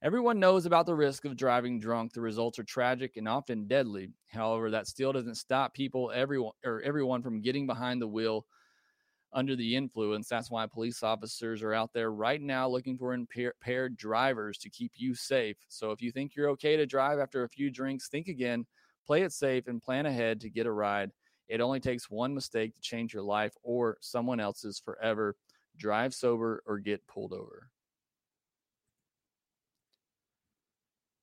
Everyone 0.03 0.39
knows 0.39 0.67
about 0.67 0.87
the 0.87 0.95
risk 0.95 1.25
of 1.25 1.37
driving 1.37 1.81
drunk. 1.81 2.13
The 2.13 2.21
results 2.21 2.59
are 2.59 2.65
tragic 2.65 3.17
and 3.17 3.27
often 3.29 3.67
deadly. 3.67 4.11
However, 4.29 4.71
that 4.71 4.87
still 4.87 5.13
doesn't 5.13 5.37
stop 5.37 5.75
people, 5.75 6.13
everyone 6.15 6.53
or 6.65 6.83
everyone 6.83 7.23
from 7.23 7.41
getting 7.41 7.67
behind 7.67 8.01
the 8.01 8.07
wheel 8.09 8.47
under 9.33 9.57
the 9.57 9.77
influence. 9.77 10.29
That's 10.29 10.51
why 10.51 10.67
police 10.67 11.03
officers 11.03 11.63
are 11.63 11.75
out 11.75 11.93
there 11.93 12.13
right 12.13 12.41
now 12.41 12.69
looking 12.69 12.97
for 12.97 13.15
impaired 13.15 13.97
drivers 13.97 14.59
to 14.59 14.71
keep 14.71 14.93
you 14.97 15.15
safe. 15.15 15.57
So 15.69 15.91
if 15.91 16.01
you 16.01 16.11
think 16.13 16.35
you're 16.35 16.51
okay 16.51 16.77
to 16.77 16.87
drive 16.87 17.19
after 17.19 17.43
a 17.45 17.49
few 17.49 17.71
drinks, 17.71 18.09
think 18.09 18.29
again, 18.29 18.67
play 19.07 19.23
it 19.23 19.33
safe, 19.33 19.67
and 19.67 19.83
plan 19.83 20.07
ahead 20.07 20.41
to 20.41 20.51
get 20.51 20.67
a 20.67 20.73
ride. 20.73 21.11
It 21.49 21.61
only 21.61 21.81
takes 21.81 22.11
one 22.11 22.35
mistake 22.35 22.75
to 22.75 22.81
change 22.81 23.15
your 23.15 23.23
life 23.23 23.55
or 23.63 23.99
someone 24.01 24.41
else's 24.41 24.79
forever. 24.79 25.37
Drive 25.77 26.15
sober 26.15 26.63
or 26.67 26.79
get 26.79 27.07
pulled 27.07 27.33
over. 27.33 27.71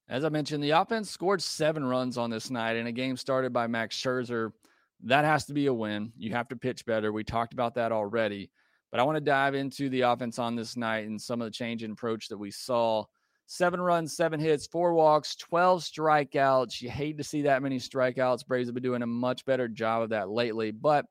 As 0.08 0.24
I 0.24 0.30
mentioned, 0.30 0.64
the 0.64 0.72
offense 0.72 1.10
scored 1.10 1.42
seven 1.42 1.84
runs 1.84 2.18
on 2.18 2.30
this 2.30 2.50
night 2.50 2.76
in 2.76 2.88
a 2.88 2.92
game 2.92 3.18
started 3.18 3.52
by 3.52 3.68
Max 3.68 3.96
Scherzer 3.96 4.52
that 5.04 5.26
has 5.26 5.46
to 5.46 5.54
be 5.54 5.68
a 5.68 5.74
win. 5.74 6.12
You 6.18 6.32
have 6.32 6.48
to 6.50 6.56
pitch 6.56 6.86
better. 6.86 7.12
We 7.12 7.24
talked 7.24 7.54
about 7.54 7.76
that 7.76 7.92
already. 7.92 8.50
But 8.90 9.00
I 9.00 9.04
want 9.04 9.18
to 9.18 9.22
dive 9.22 9.56
into 9.56 9.90
the 9.90 10.02
offense 10.02 10.40
on 10.40 10.56
this 10.56 10.78
night 10.78 11.08
and 11.08 11.22
some 11.22 11.42
of 11.42 11.46
the 11.46 11.52
change 11.52 11.84
in 11.84 11.92
approach 11.92 12.30
that 12.30 12.38
we 12.38 12.52
saw 12.52 13.06
seven 13.46 13.82
runs, 13.82 14.16
seven 14.16 14.40
hits, 14.40 14.68
four 14.68 14.94
walks, 14.94 15.36
12 15.36 15.82
strikeouts. 15.82 16.82
You 16.82 16.90
hate 16.90 17.18
to 17.18 17.24
see 17.24 17.44
that 17.44 17.62
many 17.62 17.80
strikeouts. 17.80 18.46
Braves 18.48 18.68
have 18.68 18.74
been 18.74 18.84
doing 18.84 19.02
a 19.02 19.08
much 19.08 19.46
better 19.46 19.68
job 19.68 20.04
of 20.04 20.10
that 20.10 20.30
lately, 20.30 20.72
but 20.72 21.06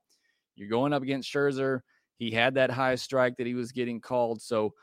you're 0.55 0.69
going 0.69 0.93
up 0.93 1.03
against 1.03 1.31
Scherzer. 1.31 1.79
He 2.17 2.31
had 2.31 2.55
that 2.55 2.71
high 2.71 2.95
strike 2.95 3.37
that 3.37 3.47
he 3.47 3.55
was 3.55 3.71
getting 3.71 3.99
called. 3.99 4.41
So, 4.41 4.73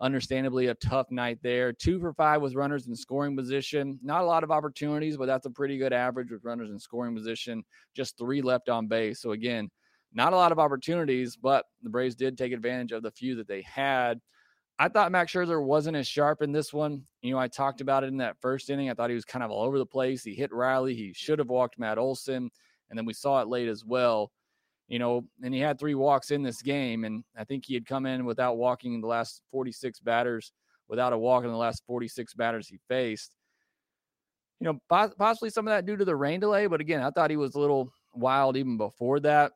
understandably, 0.00 0.66
a 0.66 0.74
tough 0.74 1.06
night 1.10 1.38
there. 1.42 1.72
Two 1.72 2.00
for 2.00 2.12
five 2.12 2.42
with 2.42 2.54
runners 2.54 2.88
in 2.88 2.96
scoring 2.96 3.36
position. 3.36 3.98
Not 4.02 4.22
a 4.22 4.26
lot 4.26 4.42
of 4.42 4.50
opportunities, 4.50 5.16
but 5.16 5.26
that's 5.26 5.46
a 5.46 5.50
pretty 5.50 5.78
good 5.78 5.92
average 5.92 6.30
with 6.30 6.44
runners 6.44 6.70
in 6.70 6.78
scoring 6.78 7.14
position. 7.14 7.62
Just 7.94 8.18
three 8.18 8.42
left 8.42 8.68
on 8.68 8.88
base. 8.88 9.20
So, 9.20 9.30
again, 9.30 9.70
not 10.12 10.32
a 10.32 10.36
lot 10.36 10.52
of 10.52 10.58
opportunities, 10.58 11.36
but 11.36 11.64
the 11.82 11.90
Braves 11.90 12.14
did 12.14 12.36
take 12.36 12.52
advantage 12.52 12.92
of 12.92 13.02
the 13.02 13.10
few 13.10 13.36
that 13.36 13.48
they 13.48 13.62
had. 13.62 14.20
I 14.82 14.88
thought 14.88 15.12
Max 15.12 15.32
Scherzer 15.32 15.62
wasn't 15.62 15.96
as 15.96 16.08
sharp 16.08 16.42
in 16.42 16.50
this 16.50 16.72
one. 16.72 17.04
You 17.20 17.30
know, 17.30 17.38
I 17.38 17.46
talked 17.46 17.80
about 17.80 18.02
it 18.02 18.08
in 18.08 18.16
that 18.16 18.40
first 18.40 18.68
inning. 18.68 18.90
I 18.90 18.94
thought 18.94 19.10
he 19.10 19.14
was 19.14 19.24
kind 19.24 19.44
of 19.44 19.52
all 19.52 19.62
over 19.62 19.78
the 19.78 19.86
place. 19.86 20.24
He 20.24 20.34
hit 20.34 20.52
Riley. 20.52 20.92
He 20.92 21.12
should 21.12 21.38
have 21.38 21.50
walked 21.50 21.78
Matt 21.78 21.98
Olson. 21.98 22.50
And 22.90 22.98
then 22.98 23.04
we 23.04 23.12
saw 23.12 23.40
it 23.40 23.46
late 23.46 23.68
as 23.68 23.84
well. 23.84 24.32
You 24.88 24.98
know, 24.98 25.24
and 25.40 25.54
he 25.54 25.60
had 25.60 25.78
three 25.78 25.94
walks 25.94 26.32
in 26.32 26.42
this 26.42 26.62
game. 26.62 27.04
And 27.04 27.22
I 27.38 27.44
think 27.44 27.64
he 27.64 27.74
had 27.74 27.86
come 27.86 28.06
in 28.06 28.24
without 28.24 28.56
walking 28.56 29.00
the 29.00 29.06
last 29.06 29.42
46 29.52 30.00
batters, 30.00 30.52
without 30.88 31.12
a 31.12 31.18
walk 31.18 31.44
in 31.44 31.50
the 31.50 31.56
last 31.56 31.84
46 31.86 32.34
batters 32.34 32.66
he 32.66 32.80
faced. 32.88 33.36
You 34.58 34.64
know, 34.64 35.06
possibly 35.16 35.50
some 35.50 35.68
of 35.68 35.70
that 35.70 35.86
due 35.86 35.96
to 35.96 36.04
the 36.04 36.16
rain 36.16 36.40
delay. 36.40 36.66
But 36.66 36.80
again, 36.80 37.04
I 37.04 37.10
thought 37.10 37.30
he 37.30 37.36
was 37.36 37.54
a 37.54 37.60
little 37.60 37.92
wild 38.14 38.56
even 38.56 38.78
before 38.78 39.20
that. 39.20 39.52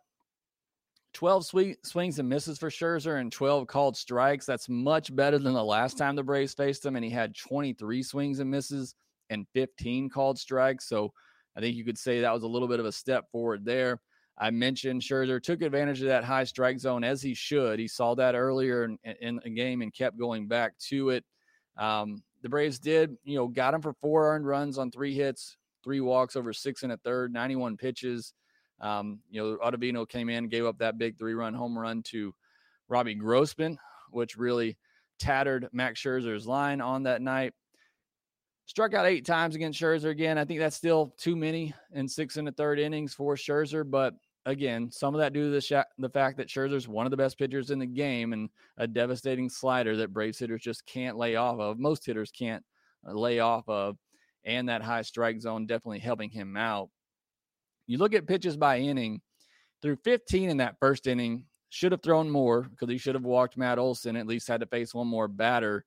12 1.16 1.46
swings 1.82 2.18
and 2.18 2.28
misses 2.28 2.58
for 2.58 2.68
Scherzer 2.68 3.18
and 3.22 3.32
12 3.32 3.66
called 3.66 3.96
strikes. 3.96 4.44
That's 4.44 4.68
much 4.68 5.16
better 5.16 5.38
than 5.38 5.54
the 5.54 5.64
last 5.64 5.96
time 5.96 6.14
the 6.14 6.22
Braves 6.22 6.52
faced 6.52 6.84
him. 6.84 6.94
And 6.94 7.02
he 7.02 7.10
had 7.10 7.34
23 7.34 8.02
swings 8.02 8.38
and 8.38 8.50
misses 8.50 8.94
and 9.30 9.46
15 9.54 10.10
called 10.10 10.38
strikes. 10.38 10.86
So 10.86 11.14
I 11.56 11.60
think 11.60 11.74
you 11.74 11.86
could 11.86 11.96
say 11.96 12.20
that 12.20 12.34
was 12.34 12.42
a 12.42 12.48
little 12.48 12.68
bit 12.68 12.80
of 12.80 12.86
a 12.86 12.92
step 12.92 13.30
forward 13.32 13.64
there. 13.64 13.98
I 14.36 14.50
mentioned 14.50 15.00
Scherzer 15.00 15.42
took 15.42 15.62
advantage 15.62 16.02
of 16.02 16.08
that 16.08 16.22
high 16.22 16.44
strike 16.44 16.78
zone 16.78 17.02
as 17.02 17.22
he 17.22 17.32
should. 17.32 17.78
He 17.78 17.88
saw 17.88 18.14
that 18.16 18.34
earlier 18.34 18.84
in, 18.84 18.98
in 19.22 19.40
the 19.42 19.48
game 19.48 19.80
and 19.80 19.94
kept 19.94 20.18
going 20.18 20.46
back 20.48 20.76
to 20.90 21.08
it. 21.08 21.24
Um, 21.78 22.22
the 22.42 22.50
Braves 22.50 22.78
did, 22.78 23.16
you 23.24 23.36
know, 23.38 23.48
got 23.48 23.72
him 23.72 23.80
for 23.80 23.94
four 24.02 24.34
earned 24.34 24.46
runs 24.46 24.76
on 24.76 24.90
three 24.90 25.14
hits, 25.14 25.56
three 25.82 26.02
walks 26.02 26.36
over 26.36 26.52
six 26.52 26.82
and 26.82 26.92
a 26.92 26.98
third, 26.98 27.32
91 27.32 27.78
pitches. 27.78 28.34
Um, 28.80 29.20
you 29.30 29.42
know, 29.42 29.56
Ottavino 29.64 30.08
came 30.08 30.28
in, 30.28 30.48
gave 30.48 30.66
up 30.66 30.78
that 30.78 30.98
big 30.98 31.18
three 31.18 31.34
run 31.34 31.54
home 31.54 31.78
run 31.78 32.02
to 32.04 32.34
Robbie 32.88 33.14
Grossman, 33.14 33.78
which 34.10 34.36
really 34.36 34.76
tattered 35.18 35.68
Max 35.72 36.00
Scherzer's 36.02 36.46
line 36.46 36.80
on 36.80 37.04
that 37.04 37.22
night. 37.22 37.54
Struck 38.66 38.94
out 38.94 39.06
eight 39.06 39.24
times 39.24 39.54
against 39.54 39.80
Scherzer 39.80 40.10
again. 40.10 40.38
I 40.38 40.44
think 40.44 40.58
that's 40.58 40.76
still 40.76 41.14
too 41.16 41.36
many 41.36 41.72
in 41.92 42.08
six 42.08 42.36
and 42.36 42.48
a 42.48 42.52
third 42.52 42.78
innings 42.78 43.14
for 43.14 43.36
Scherzer, 43.36 43.88
but 43.88 44.14
again, 44.44 44.90
some 44.90 45.14
of 45.14 45.20
that 45.20 45.32
due 45.32 45.44
to 45.44 45.50
the, 45.50 45.60
sh- 45.60 45.88
the 45.98 46.08
fact 46.08 46.36
that 46.38 46.48
Scherzer's 46.48 46.88
one 46.88 47.06
of 47.06 47.10
the 47.10 47.16
best 47.16 47.38
pitchers 47.38 47.70
in 47.70 47.78
the 47.78 47.86
game 47.86 48.32
and 48.32 48.48
a 48.76 48.86
devastating 48.86 49.48
slider 49.48 49.96
that 49.96 50.12
Braves 50.12 50.38
hitters 50.38 50.62
just 50.62 50.84
can't 50.86 51.16
lay 51.16 51.36
off 51.36 51.58
of. 51.58 51.78
Most 51.78 52.04
hitters 52.04 52.30
can't 52.30 52.64
uh, 53.06 53.12
lay 53.12 53.38
off 53.38 53.68
of, 53.68 53.96
and 54.44 54.68
that 54.68 54.82
high 54.82 55.02
strike 55.02 55.40
zone 55.40 55.66
definitely 55.66 55.98
helping 56.00 56.30
him 56.30 56.56
out. 56.56 56.90
You 57.86 57.98
look 57.98 58.14
at 58.14 58.26
pitches 58.26 58.56
by 58.56 58.78
inning, 58.78 59.20
through 59.82 59.96
15 60.04 60.50
in 60.50 60.56
that 60.56 60.76
first 60.80 61.06
inning, 61.06 61.44
should 61.68 61.92
have 61.92 62.02
thrown 62.02 62.30
more 62.30 62.62
because 62.62 62.88
he 62.88 62.98
should 62.98 63.14
have 63.14 63.24
walked 63.24 63.56
Matt 63.56 63.78
Olson, 63.78 64.16
at 64.16 64.26
least 64.26 64.48
had 64.48 64.60
to 64.60 64.66
face 64.66 64.94
one 64.94 65.06
more 65.06 65.28
batter. 65.28 65.84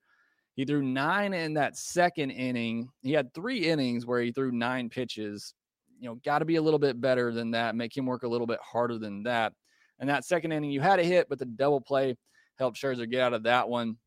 He 0.56 0.66
threw 0.66 0.84
nine 0.84 1.34
in 1.34 1.54
that 1.54 1.78
second 1.78 2.32
inning. 2.32 2.90
He 3.02 3.14
had 3.14 3.34
three 3.34 3.66
innings 3.66 4.06
where 4.06 4.22
he 4.22 4.32
threw 4.32 4.52
nine 4.52 4.90
pitches. 4.90 5.54
You 6.00 6.10
know, 6.10 6.16
got 6.24 6.40
to 6.40 6.46
be 6.46 6.58
a 6.58 6.62
little 6.62 6.80
bit 6.80 7.00
better 7.00 7.32
than 7.32 7.52
that, 7.52 7.76
make 7.76 7.96
him 7.96 8.06
work 8.06 8.24
a 8.24 8.28
little 8.28 8.48
bit 8.48 8.60
harder 8.62 8.98
than 8.98 9.24
that. 9.24 9.54
And 10.00 10.10
that 10.10 10.26
second 10.26 10.52
inning, 10.52 10.72
you 10.72 10.82
had 10.82 11.00
a 11.00 11.04
hit, 11.04 11.28
but 11.30 11.40
the 11.40 11.46
double 11.46 11.82
play 11.82 12.18
helped 12.58 12.78
Scherzer 12.78 13.10
get 13.10 13.22
out 13.22 13.34
of 13.34 13.44
that 13.44 13.68
one. 13.68 13.98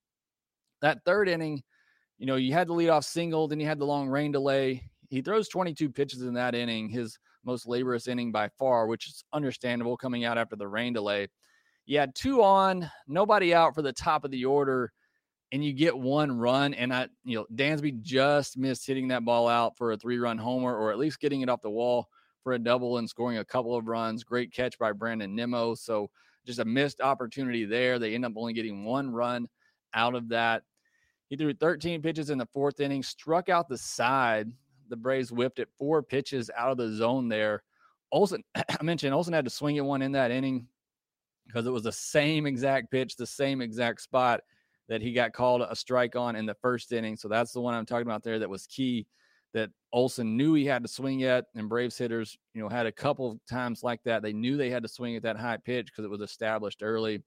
That 0.81 1.05
third 1.05 1.28
inning, 1.28 1.62
you 2.18 2.26
know, 2.26 2.37
you 2.37 2.52
had 2.52 2.68
the 2.68 2.74
leadoff 2.74 3.05
single, 3.05 3.48
then 3.48 3.61
you 3.61 3.66
had 3.66 3.78
the 3.78 3.87
long 3.87 4.09
rain 4.09 4.33
delay. 4.33 4.90
He 5.09 5.20
throws 5.20 5.48
22 5.48 5.90
pitches 5.90 6.22
in 6.22 6.35
that 6.35 6.55
inning. 6.55 6.88
His 6.88 7.18
most 7.44 7.66
laborious 7.66 8.09
inning 8.09 8.33
by 8.33 8.48
far, 8.59 8.87
which 8.87 9.07
is 9.07 9.24
understandable 9.33 9.96
coming 9.96 10.24
out 10.24 10.38
after 10.38 10.57
the 10.57 10.68
rain 10.68 10.92
delay. 10.92 11.28
You 11.87 11.98
had 11.98 12.14
two 12.14 12.42
on, 12.42 12.90
nobody 13.09 13.52
out 13.55 13.74
for 13.74 13.83
the 13.83 13.92
top 13.92 14.24
of 14.24 14.31
the 14.31 14.44
order, 14.44 14.92
and 15.50 15.64
you 15.64 15.72
get 15.72 15.96
one 15.96 16.38
run. 16.38 16.74
And 16.74 16.92
I, 16.94 17.09
you 17.24 17.37
know, 17.37 17.46
Dansby 17.55 18.00
just 18.00 18.57
missed 18.57 18.87
hitting 18.87 19.09
that 19.09 19.24
ball 19.24 19.48
out 19.48 19.76
for 19.76 19.92
a 19.92 19.96
three 19.96 20.18
run 20.18 20.38
homer, 20.38 20.74
or 20.76 20.92
at 20.92 20.98
least 20.98 21.20
getting 21.20 21.40
it 21.40 21.48
off 21.48 21.61
the 21.61 21.70
wall 21.70 22.09
for 22.42 22.52
a 22.52 22.59
double 22.59 22.98
and 22.98 23.09
scoring 23.09 23.38
a 23.38 23.44
couple 23.44 23.76
of 23.76 23.87
runs. 23.87 24.24
Great 24.24 24.52
catch 24.52 24.78
by 24.78 24.92
Brandon 24.92 25.35
Nimmo. 25.35 25.74
So 25.74 26.11
just 26.46 26.59
a 26.59 26.64
missed 26.64 27.00
opportunity 27.00 27.64
there. 27.64 27.98
They 27.98 28.14
end 28.14 28.24
up 28.24 28.33
only 28.37 28.52
getting 28.52 28.85
one 28.85 29.11
run 29.11 29.48
out 29.94 30.14
of 30.14 30.28
that. 30.31 30.62
He 31.28 31.37
threw 31.37 31.55
13 31.55 32.02
pitches 32.02 32.31
in 32.31 32.38
the 32.38 32.46
fourth 32.46 32.81
inning, 32.81 33.02
struck 33.02 33.48
out 33.48 33.68
the 33.68 33.78
side 33.78 34.52
the 34.92 34.96
Braves 34.96 35.33
whipped 35.33 35.59
it 35.59 35.70
four 35.78 36.02
pitches 36.02 36.50
out 36.55 36.70
of 36.70 36.76
the 36.76 36.92
zone 36.92 37.31
there. 37.31 37.62
Olson, 38.12 38.44
I 38.55 38.83
mentioned 38.83 39.14
Olson 39.14 39.33
had 39.33 39.46
to 39.46 39.50
swing 39.50 39.78
at 39.78 39.85
one 39.87 40.02
in 40.02 40.12
that 40.12 40.31
inning 40.31 40.68
because 41.46 41.66
it 41.66 41.70
was 41.70 41.85
the 41.85 41.92
same 41.92 42.46
exact 42.46 42.90
pitch, 42.90 43.16
the 43.16 43.26
same 43.26 43.62
exact 43.62 44.02
spot 44.02 44.42
that 44.90 45.00
he 45.00 45.14
got 45.14 45.33
called 45.33 45.62
a 45.62 45.74
strike 45.74 46.14
on 46.14 46.37
in 46.37 46.44
the 46.44 46.57
first 46.61 46.92
inning. 46.92 47.16
So 47.16 47.26
that's 47.26 47.52
the 47.52 47.61
one 47.62 47.72
I'm 47.72 47.87
talking 47.87 48.07
about 48.07 48.22
there 48.22 48.38
that 48.38 48.50
was 48.50 48.66
key 48.66 49.07
that 49.55 49.70
Olson 49.94 50.37
knew 50.37 50.52
he 50.52 50.66
had 50.66 50.83
to 50.83 50.88
swing 50.88 51.22
at, 51.22 51.46
and 51.55 51.70
Braves 51.70 51.96
hitters, 51.96 52.37
you 52.52 52.61
know, 52.61 52.68
had 52.68 52.85
a 52.85 52.92
couple 52.92 53.31
of 53.31 53.38
times 53.48 53.83
like 53.83 54.02
that. 54.05 54.22
They 54.22 54.35
knew 54.35 54.59
they 54.59 54.68
had 54.68 54.83
to 54.83 54.88
swing 54.90 55.16
at 55.16 55.22
that 55.22 55.38
high 55.38 55.57
pitch 55.57 55.87
because 55.87 56.05
it 56.05 56.11
was 56.11 56.20
established 56.20 56.83
early. 56.83 57.22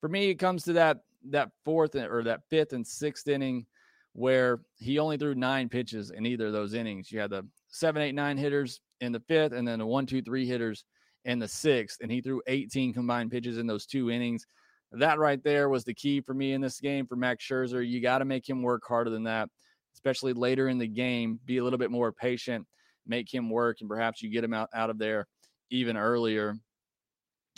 For 0.00 0.08
me, 0.08 0.30
it 0.30 0.36
comes 0.36 0.62
to 0.64 0.74
that 0.74 0.98
that 1.30 1.50
fourth 1.64 1.96
or 1.96 2.22
that 2.22 2.42
fifth 2.50 2.72
and 2.72 2.86
sixth 2.86 3.26
inning 3.26 3.66
where 4.14 4.60
he 4.78 4.98
only 4.98 5.16
threw 5.16 5.34
nine 5.34 5.68
pitches 5.68 6.10
in 6.10 6.24
either 6.24 6.46
of 6.46 6.52
those 6.52 6.72
innings. 6.72 7.10
You 7.10 7.20
had 7.20 7.30
the 7.30 7.46
seven, 7.68 8.00
eight, 8.00 8.14
nine 8.14 8.38
hitters 8.38 8.80
in 9.00 9.12
the 9.12 9.20
fifth, 9.20 9.52
and 9.52 9.66
then 9.66 9.80
the 9.80 9.86
one, 9.86 10.06
two, 10.06 10.22
three 10.22 10.46
hitters 10.46 10.84
in 11.24 11.38
the 11.38 11.48
sixth, 11.48 11.98
and 12.00 12.10
he 12.10 12.20
threw 12.20 12.40
18 12.46 12.94
combined 12.94 13.30
pitches 13.30 13.58
in 13.58 13.66
those 13.66 13.86
two 13.86 14.10
innings. 14.10 14.46
That 14.92 15.18
right 15.18 15.42
there 15.42 15.68
was 15.68 15.84
the 15.84 15.94
key 15.94 16.20
for 16.20 16.32
me 16.32 16.52
in 16.52 16.60
this 16.60 16.78
game 16.78 17.06
for 17.06 17.16
Max 17.16 17.44
Scherzer. 17.44 17.86
You 17.86 18.00
got 18.00 18.18
to 18.18 18.24
make 18.24 18.48
him 18.48 18.62
work 18.62 18.82
harder 18.86 19.10
than 19.10 19.24
that, 19.24 19.48
especially 19.94 20.32
later 20.32 20.68
in 20.68 20.78
the 20.78 20.86
game. 20.86 21.40
Be 21.44 21.58
a 21.58 21.64
little 21.64 21.78
bit 21.78 21.90
more 21.90 22.12
patient, 22.12 22.64
make 23.06 23.32
him 23.32 23.50
work, 23.50 23.78
and 23.80 23.88
perhaps 23.88 24.22
you 24.22 24.30
get 24.30 24.44
him 24.44 24.54
out, 24.54 24.68
out 24.72 24.90
of 24.90 24.98
there 24.98 25.26
even 25.70 25.96
earlier. 25.96 26.54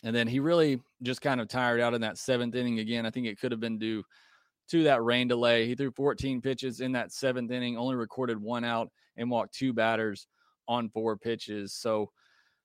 And 0.05 0.17
then 0.17 0.27
he 0.27 0.41
really 0.41 0.81
just 1.03 1.21
kind 1.21 1.41
of 1.41 1.49
tired 1.49 1.81
out 1.81 1.93
in 1.93 2.01
that 2.01 2.17
seventh 2.17 2.55
inning 2.55 2.79
again. 2.79 3.05
I 3.05 3.11
think 3.11 3.27
it 3.27 3.39
could 3.39 3.53
have 3.53 3.61
been 3.61 3.79
due 3.79 4.03
to 4.71 4.85
that 4.85 5.03
rain 5.03 5.29
delay. 5.29 5.67
He 5.67 5.75
threw 5.75 5.91
14 5.91 6.41
pitches 6.41 6.81
in 6.81 6.93
that 6.93 7.13
seventh 7.13 7.51
inning, 7.51 7.77
only 7.77 7.97
recorded 7.97 8.41
one 8.41 8.65
out 8.65 8.91
and 9.17 9.31
walked 9.31 9.55
two 9.55 9.73
batters 9.73 10.27
on 10.69 10.89
four 10.91 11.17
pitches. 11.17 11.73
So, 11.75 12.11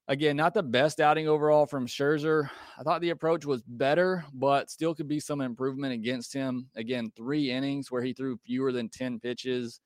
again, 0.08 0.36
not 0.36 0.54
the 0.54 0.64
best 0.64 1.00
outing 1.00 1.28
overall 1.28 1.66
from 1.66 1.88
Scherzer. 1.88 2.50
I 2.78 2.84
thought 2.84 3.02
the 3.02 3.12
approach 3.12 3.46
was 3.46 3.62
better, 3.64 4.26
but 4.34 4.70
still 4.70 4.96
could 4.96 5.08
be 5.08 5.20
some 5.20 5.42
improvement 5.42 5.94
against 5.94 6.34
him. 6.34 6.68
Again, 6.76 7.12
three 7.16 7.52
innings 7.52 7.92
where 7.92 8.02
he 8.02 8.14
threw 8.14 8.38
fewer 8.38 8.72
than 8.72 8.90
10 8.90 9.20
pitches. 9.20 9.80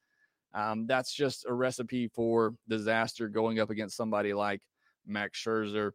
Um, 0.53 0.87
that's 0.87 1.13
just 1.13 1.45
a 1.47 1.53
recipe 1.53 2.07
for 2.07 2.55
disaster 2.69 3.27
going 3.27 3.59
up 3.59 3.69
against 3.69 3.97
somebody 3.97 4.33
like 4.33 4.61
Max 5.05 5.43
Scherzer. 5.43 5.91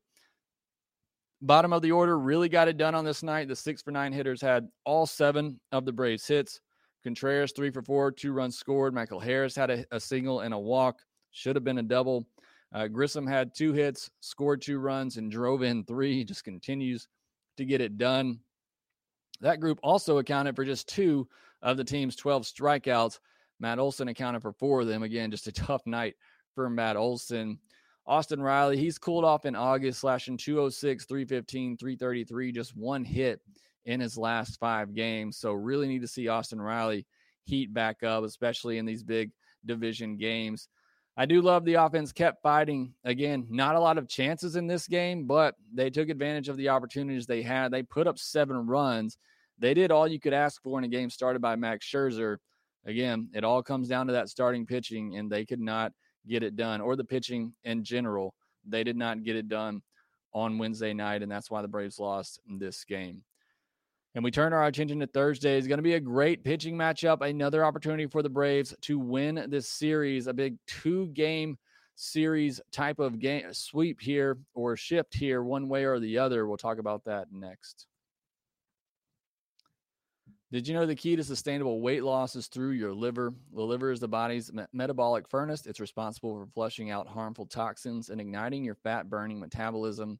Bottom 1.43 1.73
of 1.73 1.83
the 1.83 1.93
order 1.93 2.19
really 2.19 2.49
got 2.49 2.69
it 2.69 2.77
done 2.77 2.95
on 2.95 3.05
this 3.05 3.23
night. 3.23 3.49
The 3.49 3.57
six 3.57 3.81
for 3.81 3.91
nine 3.91 4.13
hitters 4.13 4.43
had 4.43 4.69
all 4.85 5.07
seven 5.07 5.59
of 5.73 5.85
the 5.85 5.93
Braves 5.93 6.27
hits. 6.27 6.61
Contreras, 7.03 7.53
three 7.53 7.71
for 7.71 7.83
four, 7.83 8.13
two 8.13 8.33
runs 8.33 8.59
scored. 8.59 8.93
Michael 8.93 9.21
Harris 9.21 9.57
had 9.57 9.71
a, 9.71 9.85
a 9.91 9.99
single 9.99 10.41
and 10.41 10.53
a 10.53 10.59
walk. 10.59 11.01
Should 11.31 11.57
have 11.57 11.65
been 11.65 11.79
a 11.79 11.83
double. 11.83 12.27
Uh, 12.73 12.89
Grissom 12.89 13.27
had 13.27 13.55
two 13.55 13.73
hits, 13.73 14.11
scored 14.21 14.61
two 14.61 14.79
runs, 14.79 15.17
and 15.17 15.31
drove 15.31 15.63
in 15.63 15.85
three. 15.85 16.15
He 16.15 16.25
just 16.25 16.45
continues 16.45 17.09
to 17.57 17.65
get 17.65 17.81
it 17.81 17.99
done. 17.99 18.41
That 19.41 19.61
group 19.61 19.81
also 19.83 20.19
accounted 20.19 20.55
for 20.55 20.65
just 20.65 20.89
two 20.89 21.27
of 21.63 21.77
the 21.77 21.85
team's 21.85 22.17
12 22.17 22.43
strikeouts. 22.43 23.19
Matt 23.59 23.79
Olson 23.79 24.09
accounted 24.09 24.43
for 24.43 24.53
four 24.53 24.83
of 24.83 24.87
them. 24.87 25.03
Again, 25.03 25.31
just 25.31 25.47
a 25.47 25.53
tough 25.53 25.83
night 25.87 26.17
for 26.55 26.69
Matt 26.69 26.97
Olson. 26.97 27.59
Austin 28.11 28.43
Riley, 28.43 28.77
he's 28.77 28.99
cooled 28.99 29.25
off 29.25 29.47
in 29.47 29.55
August, 29.55 30.01
slashing 30.01 30.37
206, 30.37 31.05
315, 31.05 31.77
333, 31.77 32.51
just 32.51 32.77
one 32.77 33.05
hit 33.05 33.41
in 33.85 34.01
his 34.01 34.19
last 34.19 34.59
five 34.59 34.93
games. 34.97 35.37
So, 35.37 35.53
really 35.53 35.87
need 35.87 36.01
to 36.01 36.09
see 36.09 36.27
Austin 36.27 36.61
Riley 36.61 37.07
heat 37.45 37.73
back 37.73 38.03
up, 38.03 38.25
especially 38.25 38.79
in 38.79 38.85
these 38.85 39.05
big 39.05 39.31
division 39.65 40.17
games. 40.17 40.67
I 41.17 41.25
do 41.25 41.41
love 41.41 41.65
the 41.65 41.75
offense 41.75 42.11
kept 42.11 42.43
fighting. 42.43 42.95
Again, 43.05 43.47
not 43.49 43.77
a 43.77 43.81
lot 43.81 43.97
of 43.97 44.09
chances 44.09 44.57
in 44.57 44.67
this 44.67 44.89
game, 44.89 45.29
but 45.29 45.55
they 45.73 45.89
took 45.89 46.09
advantage 46.09 46.49
of 46.49 46.57
the 46.57 46.71
opportunities 46.71 47.27
they 47.27 47.43
had. 47.43 47.71
They 47.71 47.85
put 47.85 48.09
up 48.09 48.19
seven 48.19 48.67
runs. 48.67 49.19
They 49.61 49.73
did 49.73 49.93
all 49.93 50.09
you 50.09 50.19
could 50.19 50.33
ask 50.33 50.61
for 50.65 50.81
in 50.81 50.85
a 50.85 50.89
game 50.89 51.11
started 51.11 51.41
by 51.41 51.55
Max 51.55 51.87
Scherzer. 51.87 52.39
again, 52.87 53.29
it 53.35 53.45
all 53.45 53.63
comes 53.63 53.87
down 53.87 54.09
to 54.09 54.15
that 54.15 54.31
starting 54.31 54.67
pitching, 54.67 55.17
and 55.17 55.31
they 55.31 55.45
could 55.45 55.61
not 55.61 55.93
get 56.29 56.43
it 56.43 56.57
done, 56.57 56.81
or 56.81 56.97
the 56.97 57.05
pitching 57.05 57.53
in 57.65 57.85
general. 57.85 58.35
They 58.67 58.85
did 58.85 58.97
not 58.97 59.23
get 59.23 59.37
it 59.37 59.49
done 59.49 59.83
on 60.33 60.59
Wednesday 60.59 60.93
night, 60.93 61.23
and 61.23 61.31
that's 61.31 61.51
why 61.51 61.63
the 61.63 61.69
Braves 61.69 61.99
lost 61.99 62.41
this 62.47 62.85
game. 62.85 63.23
And 64.15 64.25
we 64.25 64.31
turn 64.31 64.53
our 64.53 64.67
attention 64.67 64.99
to 65.01 65.07
Thursday. 65.07 65.57
It's 65.57 65.69
going 65.69 65.79
to 65.79 65.83
be 65.83 65.95
a 65.95 66.01
great 66.01 66.43
pitching 66.43 66.77
matchup. 66.77 67.21
Another 67.23 67.65
opportunity 67.65 68.07
for 68.07 68.23
the 68.23 68.29
Braves 68.29 68.75
to 68.83 68.99
win 68.99 69.47
this 69.49 69.69
series, 69.69 70.27
a 70.27 70.33
big 70.33 70.57
two 70.67 71.07
game 71.09 71.57
series 71.95 72.61
type 72.73 72.99
of 72.99 73.19
game 73.19 73.53
sweep 73.53 74.01
here 74.01 74.39
or 74.55 74.77
shift 74.77 75.15
here, 75.15 75.43
one 75.45 75.69
way 75.69 75.85
or 75.85 76.01
the 76.01 76.19
other. 76.19 76.47
We'll 76.47 76.57
talk 76.57 76.79
about 76.79 77.05
that 77.05 77.29
next. 77.31 77.87
Did 80.53 80.67
you 80.67 80.75
know 80.75 80.85
the 80.85 80.97
key 80.97 81.15
to 81.15 81.23
sustainable 81.23 81.81
weight 81.81 82.03
loss 82.03 82.35
is 82.35 82.49
through 82.49 82.71
your 82.71 82.93
liver? 82.93 83.33
The 83.55 83.63
liver 83.63 83.93
is 83.93 84.01
the 84.01 84.09
body's 84.09 84.53
me- 84.53 84.65
metabolic 84.73 85.29
furnace. 85.29 85.65
It's 85.65 85.79
responsible 85.79 86.35
for 86.35 86.51
flushing 86.53 86.91
out 86.91 87.07
harmful 87.07 87.47
toxins 87.47 88.11
and 88.11 88.21
igniting 88.21 88.65
your 88.65 88.75
fat 88.75 89.09
burning 89.09 89.39
metabolism. 89.39 90.19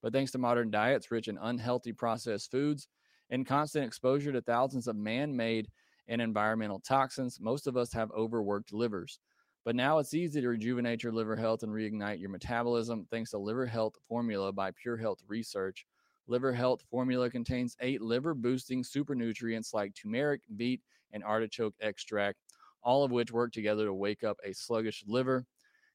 But 0.00 0.12
thanks 0.12 0.30
to 0.32 0.38
modern 0.38 0.70
diets 0.70 1.10
rich 1.10 1.26
in 1.26 1.36
unhealthy 1.36 1.92
processed 1.92 2.52
foods 2.52 2.86
and 3.30 3.44
constant 3.44 3.84
exposure 3.84 4.30
to 4.30 4.40
thousands 4.40 4.86
of 4.86 4.94
man 4.94 5.34
made 5.34 5.68
and 6.06 6.22
environmental 6.22 6.78
toxins, 6.78 7.40
most 7.40 7.66
of 7.66 7.76
us 7.76 7.92
have 7.92 8.12
overworked 8.12 8.72
livers. 8.72 9.18
But 9.64 9.74
now 9.74 9.98
it's 9.98 10.14
easy 10.14 10.40
to 10.40 10.48
rejuvenate 10.48 11.02
your 11.02 11.12
liver 11.12 11.34
health 11.34 11.64
and 11.64 11.72
reignite 11.72 12.20
your 12.20 12.30
metabolism 12.30 13.06
thanks 13.10 13.30
to 13.30 13.38
Liver 13.38 13.66
Health 13.66 13.94
Formula 14.08 14.52
by 14.52 14.70
Pure 14.70 14.98
Health 14.98 15.22
Research. 15.26 15.86
Liver 16.26 16.52
Health 16.52 16.82
formula 16.90 17.30
contains 17.30 17.76
eight 17.80 18.00
liver 18.00 18.34
boosting 18.34 18.84
super 18.84 19.14
nutrients 19.14 19.74
like 19.74 19.94
turmeric, 19.94 20.42
beet, 20.56 20.80
and 21.12 21.24
artichoke 21.24 21.74
extract, 21.80 22.38
all 22.82 23.04
of 23.04 23.10
which 23.10 23.32
work 23.32 23.52
together 23.52 23.86
to 23.86 23.94
wake 23.94 24.24
up 24.24 24.38
a 24.44 24.52
sluggish 24.52 25.04
liver. 25.06 25.44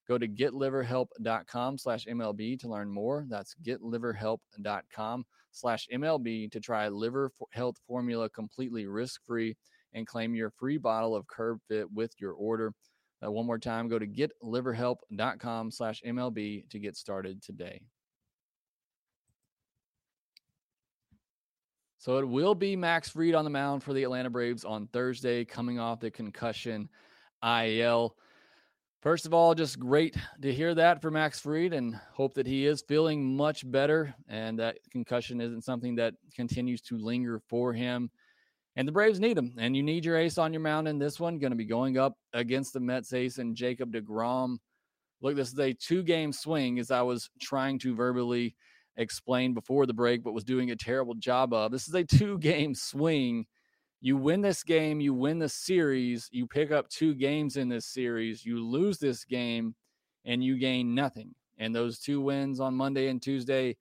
Go 0.08 0.18
to 0.18 0.28
getliverhelp.com 0.28 1.78
slash 1.78 2.06
MLB 2.06 2.60
to 2.60 2.70
learn 2.70 2.90
more. 2.90 3.26
That's 3.28 3.56
getliverhelp.com 3.64 5.26
slash 5.52 5.88
MLB 5.94 6.52
to 6.52 6.60
try 6.60 6.88
Liver 6.88 7.32
Health 7.52 7.78
Formula 7.86 8.30
completely 8.30 8.86
risk 8.86 9.22
free 9.26 9.56
and 9.94 10.08
claim 10.08 10.36
your 10.36 10.52
free 10.52 10.78
bottle 10.78 11.16
of 11.16 11.28
Curb 11.28 11.60
Fit 11.68 11.92
with 11.92 12.14
your 12.20 12.34
order. 12.34 12.74
Uh, 13.26 13.32
one 13.32 13.46
more 13.46 13.58
time, 13.58 13.88
go 13.88 13.98
to 13.98 14.08
getliverhelp.com 14.08 15.72
slash 15.72 16.02
MLB 16.06 16.70
to 16.70 16.80
get 16.80 16.96
started 16.96 17.42
today. 17.42 17.82
So 22.08 22.20
it 22.20 22.26
will 22.26 22.56
be 22.56 22.78
Max 22.78 23.10
Fried 23.10 23.36
on 23.36 23.44
the 23.44 23.50
mound 23.50 23.84
for 23.84 23.92
the 23.92 24.04
Atlanta 24.06 24.30
Braves 24.30 24.64
on 24.64 24.88
Thursday, 24.94 25.44
coming 25.44 25.78
off 25.78 26.00
the 26.00 26.10
concussion 26.10 26.88
IL. 27.44 28.16
First 29.02 29.26
of 29.26 29.34
all, 29.34 29.54
just 29.54 29.78
great 29.78 30.16
to 30.42 30.54
hear 30.54 30.74
that 30.74 31.02
for 31.02 31.12
Max 31.12 31.42
Fried 31.42 31.74
and 31.74 32.00
hope 32.14 32.34
that 32.36 32.48
he 32.48 32.66
is 32.66 32.82
feeling 32.88 33.36
much 33.36 33.70
better 33.70 34.16
and 34.30 34.58
that 34.58 34.78
concussion 34.90 35.42
isn't 35.42 35.66
something 35.66 35.96
that 35.96 36.14
continues 36.34 36.80
to 36.84 36.98
linger 36.98 37.42
for 37.50 37.74
him. 37.74 38.10
And 38.78 38.88
the 38.88 38.94
Braves 38.94 39.20
need 39.20 39.38
him, 39.38 39.56
and 39.58 39.76
you 39.76 39.84
need 39.84 40.06
your 40.06 40.16
ace 40.16 40.38
on 40.38 40.54
your 40.54 40.62
mound 40.62 40.88
in 40.88 41.00
this 41.00 41.20
one. 41.20 41.40
Going 41.40 41.52
to 41.52 41.58
be 41.58 41.66
going 41.66 41.98
up 41.98 42.14
against 42.32 42.72
the 42.72 42.80
Mets 42.80 43.12
ace 43.12 43.38
and 43.38 43.54
Jacob 43.54 43.92
DeGrom. 43.92 44.60
Look, 45.22 45.36
this 45.36 45.52
is 45.52 45.60
a 45.60 45.74
two 45.74 46.04
game 46.04 46.32
swing, 46.32 46.80
as 46.80 46.90
I 46.90 47.02
was 47.02 47.30
trying 47.42 47.80
to 47.80 47.94
verbally 47.94 48.56
explained 48.98 49.56
before 49.56 49.86
the 49.86 49.94
break, 49.94 50.24
but 50.24 50.34
was 50.34 50.44
doing 50.44 50.72
a 50.72 50.76
terrible 50.76 51.14
job 51.14 51.54
of. 51.54 51.72
This 51.72 51.88
is 51.88 51.94
a 51.94 52.04
two 52.04 52.38
game 52.40 52.76
swing. 52.76 53.46
You 54.02 54.18
win 54.18 54.42
this 54.42 54.64
game, 54.64 55.00
you 55.00 55.14
win 55.14 55.40
the 55.40 55.50
series, 55.50 56.30
you 56.32 56.46
pick 56.46 56.72
up 56.72 56.88
two 56.90 57.16
games 57.16 57.58
in 57.58 57.68
this 57.68 57.86
series, 57.86 58.46
you 58.46 58.64
lose 58.64 59.00
this 59.00 59.26
game, 59.26 59.76
and 60.26 60.44
you 60.44 60.58
gain 60.58 60.94
nothing. 60.94 61.34
And 61.58 61.74
those 61.74 62.00
two 62.00 62.22
wins 62.22 62.60
on 62.60 62.76
Monday 62.76 63.08
and 63.08 63.20
Tuesday 63.20 63.76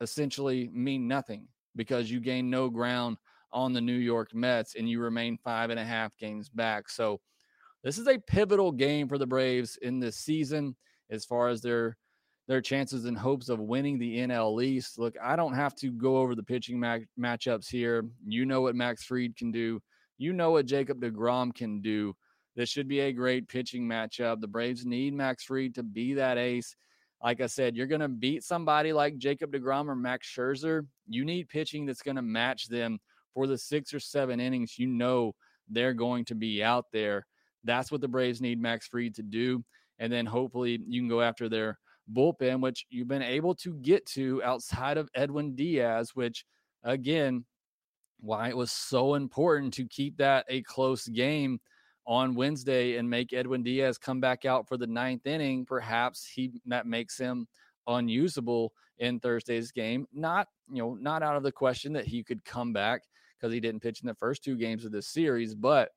essentially 0.00 0.68
mean 0.72 1.06
nothing 1.06 1.46
because 1.76 2.10
you 2.10 2.18
gain 2.18 2.50
no 2.50 2.68
ground 2.68 3.18
on 3.52 3.72
the 3.72 3.80
New 3.80 3.92
York 3.92 4.34
Mets 4.34 4.74
and 4.74 4.88
you 4.88 5.00
remain 5.00 5.36
five 5.36 5.70
and 5.70 5.78
a 5.78 5.84
half 5.84 6.16
games 6.16 6.48
back. 6.48 6.88
So, 6.88 7.20
this 7.82 7.96
is 7.96 8.08
a 8.08 8.18
pivotal 8.18 8.72
game 8.72 9.08
for 9.08 9.16
the 9.16 9.26
Braves 9.26 9.78
in 9.80 10.00
this 10.00 10.16
season 10.16 10.76
as 11.08 11.24
far 11.24 11.48
as 11.48 11.62
their 11.62 11.96
their 12.50 12.60
chances 12.60 13.04
and 13.04 13.16
hopes 13.16 13.48
of 13.48 13.60
winning 13.60 13.96
the 13.96 14.18
NL 14.18 14.60
East. 14.60 14.98
Look, 14.98 15.14
I 15.22 15.36
don't 15.36 15.54
have 15.54 15.72
to 15.76 15.92
go 15.92 16.16
over 16.16 16.34
the 16.34 16.42
pitching 16.42 16.82
matchups 17.16 17.70
here. 17.70 18.04
You 18.26 18.44
know 18.44 18.60
what 18.60 18.74
Max 18.74 19.04
Fried 19.04 19.36
can 19.36 19.52
do. 19.52 19.80
You 20.18 20.32
know 20.32 20.50
what 20.50 20.66
Jacob 20.66 21.00
DeGrom 21.00 21.54
can 21.54 21.80
do. 21.80 22.12
This 22.56 22.68
should 22.68 22.88
be 22.88 22.98
a 22.98 23.12
great 23.12 23.46
pitching 23.46 23.84
matchup. 23.86 24.40
The 24.40 24.48
Braves 24.48 24.84
need 24.84 25.14
Max 25.14 25.44
Fried 25.44 25.76
to 25.76 25.84
be 25.84 26.14
that 26.14 26.38
ace. 26.38 26.74
Like 27.22 27.40
I 27.40 27.46
said, 27.46 27.76
you're 27.76 27.86
going 27.86 28.00
to 28.00 28.08
beat 28.08 28.42
somebody 28.42 28.92
like 28.92 29.16
Jacob 29.16 29.52
DeGrom 29.52 29.86
or 29.86 29.94
Max 29.94 30.26
Scherzer. 30.26 30.84
You 31.08 31.24
need 31.24 31.48
pitching 31.48 31.86
that's 31.86 32.02
going 32.02 32.16
to 32.16 32.22
match 32.22 32.66
them 32.66 32.98
for 33.32 33.46
the 33.46 33.58
six 33.58 33.94
or 33.94 34.00
seven 34.00 34.40
innings. 34.40 34.76
You 34.76 34.88
know 34.88 35.36
they're 35.68 35.94
going 35.94 36.24
to 36.24 36.34
be 36.34 36.64
out 36.64 36.86
there. 36.92 37.28
That's 37.62 37.92
what 37.92 38.00
the 38.00 38.08
Braves 38.08 38.40
need 38.40 38.60
Max 38.60 38.88
Fried 38.88 39.14
to 39.14 39.22
do. 39.22 39.62
And 40.00 40.12
then 40.12 40.26
hopefully 40.26 40.80
you 40.88 41.00
can 41.00 41.08
go 41.08 41.20
after 41.20 41.48
their 41.48 41.78
bullpen, 42.14 42.60
which 42.60 42.86
you've 42.90 43.08
been 43.08 43.22
able 43.22 43.54
to 43.56 43.74
get 43.74 44.04
to 44.06 44.42
outside 44.42 44.96
of 44.96 45.08
Edwin 45.14 45.54
Diaz, 45.54 46.10
which 46.14 46.44
again, 46.82 47.44
why 48.20 48.48
it 48.48 48.56
was 48.56 48.72
so 48.72 49.14
important 49.14 49.72
to 49.74 49.86
keep 49.86 50.16
that 50.18 50.44
a 50.48 50.62
close 50.62 51.06
game 51.08 51.58
on 52.06 52.34
Wednesday 52.34 52.96
and 52.96 53.08
make 53.08 53.32
Edwin 53.32 53.62
Diaz 53.62 53.98
come 53.98 54.20
back 54.20 54.44
out 54.44 54.66
for 54.66 54.76
the 54.76 54.86
ninth 54.86 55.26
inning. 55.26 55.64
Perhaps 55.64 56.26
he 56.26 56.52
that 56.66 56.86
makes 56.86 57.16
him 57.16 57.46
unusable 57.86 58.72
in 58.98 59.20
Thursday's 59.20 59.72
game. 59.72 60.06
Not, 60.12 60.48
you 60.70 60.82
know, 60.82 60.94
not 60.94 61.22
out 61.22 61.36
of 61.36 61.42
the 61.42 61.52
question 61.52 61.92
that 61.94 62.06
he 62.06 62.22
could 62.22 62.44
come 62.44 62.72
back 62.72 63.02
because 63.38 63.52
he 63.52 63.60
didn't 63.60 63.80
pitch 63.80 64.00
in 64.02 64.06
the 64.06 64.14
first 64.14 64.44
two 64.44 64.56
games 64.56 64.84
of 64.84 64.92
this 64.92 65.06
series, 65.06 65.54
but 65.54 65.90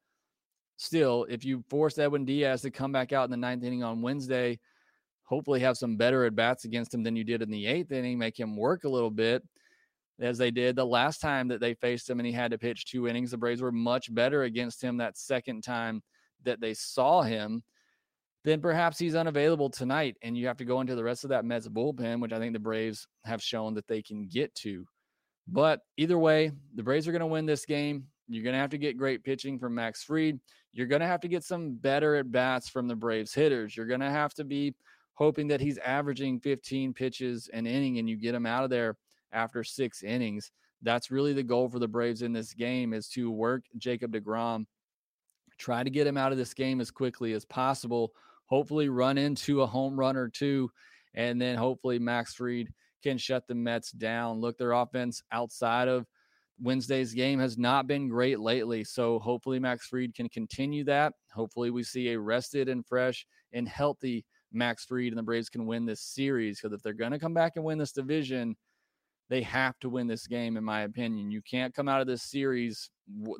still, 0.78 1.26
if 1.30 1.43
you 1.43 1.63
force 1.69 1.97
Edwin 1.97 2.26
Diaz 2.26 2.62
to 2.62 2.71
come 2.71 2.91
back 2.91 3.12
out 3.12 3.26
in 3.26 3.32
the 3.32 3.38
ninth 3.38 3.63
inning 3.63 3.84
on 3.84 4.02
Wednesday, 4.02 4.60
hopefully 5.34 5.60
have 5.60 5.78
some 5.78 5.98
better 5.98 6.26
at 6.26 6.36
bats 6.36 6.65
against 6.65 6.93
him 6.93 7.02
than 7.02 7.15
you 7.15 7.24
did 7.24 7.41
in 7.41 7.50
the 7.50 7.65
eighth 7.65 7.91
inning, 7.91 8.19
make 8.19 8.39
him 8.39 8.56
work 8.56 8.84
a 8.84 8.89
little 8.89 9.10
bit 9.10 9.43
as 10.19 10.38
they 10.38 10.52
did 10.52 10.76
the 10.76 10.86
last 10.86 11.19
time 11.19 11.48
that 11.48 11.60
they 11.60 11.74
faced 11.74 12.08
him 12.08 12.19
and 12.19 12.28
he 12.28 12.32
had 12.32 12.52
to 12.52 12.58
pitch 12.58 12.86
two 12.86 13.08
innings. 13.08 13.32
The 13.32 13.38
Braves 13.38 13.62
were 13.62 13.72
much 13.72 14.13
better 14.13 14.43
against 14.43 14.82
him 14.82 14.98
that 14.98 15.17
second 15.17 15.63
time 15.63 16.04
that 16.43 16.62
they 16.62 16.76
saw 16.76 17.24
him. 17.24 17.63
Then 18.43 18.62
perhaps 18.62 19.00
he's 19.00 19.15
unavailable 19.15 19.69
tonight, 19.69 20.17
and 20.22 20.38
you 20.38 20.48
have 20.48 20.58
to 20.58 20.65
go 20.65 20.82
into 20.82 20.96
the 20.96 21.04
rest 21.04 21.24
of 21.24 21.30
that 21.30 21.46
Mets 21.46 21.67
bullpen, 21.67 22.19
which 22.19 22.34
I 22.34 22.39
think 22.39 22.54
the 22.54 22.60
Braves 22.60 23.08
have 23.24 23.41
shown 23.41 23.74
that 23.76 23.88
they 23.88 24.02
can 24.02 24.28
get 24.28 24.54
to. 24.56 24.86
But 25.48 25.80
either 25.98 26.17
way, 26.19 26.52
the 26.76 26.84
Braves 26.84 27.08
are 27.08 27.12
going 27.12 27.22
to 27.22 27.26
win 27.26 27.46
this 27.46 27.65
game. 27.65 28.06
You're 28.28 28.43
going 28.43 28.54
to 28.54 28.60
have 28.60 28.69
to 28.72 28.78
get 28.78 28.98
great 28.98 29.24
pitching 29.24 29.60
from 29.60 29.76
Max 29.76 30.04
Fried. 30.04 30.39
You're 30.74 30.88
going 30.88 31.02
to 31.02 31.08
have 31.08 31.22
to 31.22 31.28
get 31.28 31.43
some 31.43 31.76
better 31.76 32.15
at 32.15 32.32
bats 32.32 32.67
from 32.67 32.88
the 32.88 32.96
Braves 32.96 33.34
hitters. 33.34 33.76
You're 33.76 33.86
going 33.86 34.02
to 34.02 34.10
have 34.10 34.34
to 34.36 34.43
be 34.43 34.76
hoping 35.13 35.47
that 35.47 35.62
he's 35.62 35.78
averaging 35.80 36.39
15 36.39 36.93
pitches 36.93 37.49
an 37.54 37.65
inning 37.65 37.99
and 37.99 38.10
you 38.10 38.17
get 38.17 38.36
him 38.36 38.45
out 38.45 38.63
of 38.63 38.69
there 38.69 38.97
after 39.32 39.63
six 39.63 40.04
innings. 40.04 40.52
That's 40.82 41.12
really 41.12 41.34
the 41.34 41.43
goal 41.43 41.69
for 41.69 41.80
the 41.80 41.88
Braves 41.88 42.21
in 42.21 42.34
this 42.34 42.54
game 42.54 42.93
is 42.93 43.08
to 43.10 43.32
work 43.32 43.63
Jacob 43.78 44.13
DeGrom, 44.13 44.65
try 45.58 45.84
to 45.84 45.89
get 45.89 46.08
him 46.08 46.17
out 46.17 46.32
of 46.32 46.38
this 46.38 46.54
game 46.54 46.82
as 46.82 46.91
quickly 46.91 47.34
as 47.34 47.45
possible, 47.45 48.13
hopefully 48.45 48.89
run 48.89 49.17
into 49.17 49.62
a 49.62 49.67
home 49.67 49.97
run 49.97 50.17
or 50.17 50.30
two, 50.30 50.69
and 51.13 51.41
then 51.41 51.56
hopefully 51.56 51.99
Max 51.99 52.34
Fried 52.34 52.73
can 53.02 53.17
shut 53.17 53.47
the 53.47 53.56
Mets 53.56 53.91
down. 53.91 54.39
Look, 54.39 54.58
their 54.58 54.71
offense 54.71 55.21
outside 55.32 55.88
of 55.88 56.06
Wednesday's 56.62 57.13
game 57.13 57.39
has 57.39 57.58
not 57.58 57.88
been 57.88 58.08
great 58.08 58.39
lately. 58.39 58.84
So 58.84 59.19
hopefully 59.19 59.60
Max 59.60 59.88
Fried 59.88 60.13
can 60.15 60.30
continue 60.30 60.84
that. 60.86 61.13
Hopefully 61.34 61.69
we 61.69 61.84
see 61.84 62.10
a 62.10 62.19
rested 62.19 62.69
and 62.69 62.86
fresh 62.86 63.26
and 63.52 63.67
healthy 63.67 64.26
Max 64.54 64.86
Fried 64.86 65.10
and 65.10 65.18
the 65.18 65.24
Braves 65.24 65.50
can 65.50 65.66
win 65.66 65.86
this 65.86 66.02
series 66.02 66.60
because 66.62 66.74
if 66.74 66.82
they're 66.82 66.94
going 66.94 67.12
to 67.12 67.20
come 67.20 67.34
back 67.34 67.54
and 67.56 67.66
win 67.66 67.78
this 67.78 67.92
division, 67.92 68.56
they 69.30 69.42
have 69.42 69.80
to 69.80 69.89
win 69.89 70.08
this 70.08 70.28
game, 70.28 70.58
in 70.58 70.63
my 70.63 70.82
opinion. 70.82 71.32
You 71.32 71.42
can't 71.42 71.74
come 71.74 71.89
out 71.89 72.02
of 72.02 72.08
this 72.08 72.24
series 72.24 72.89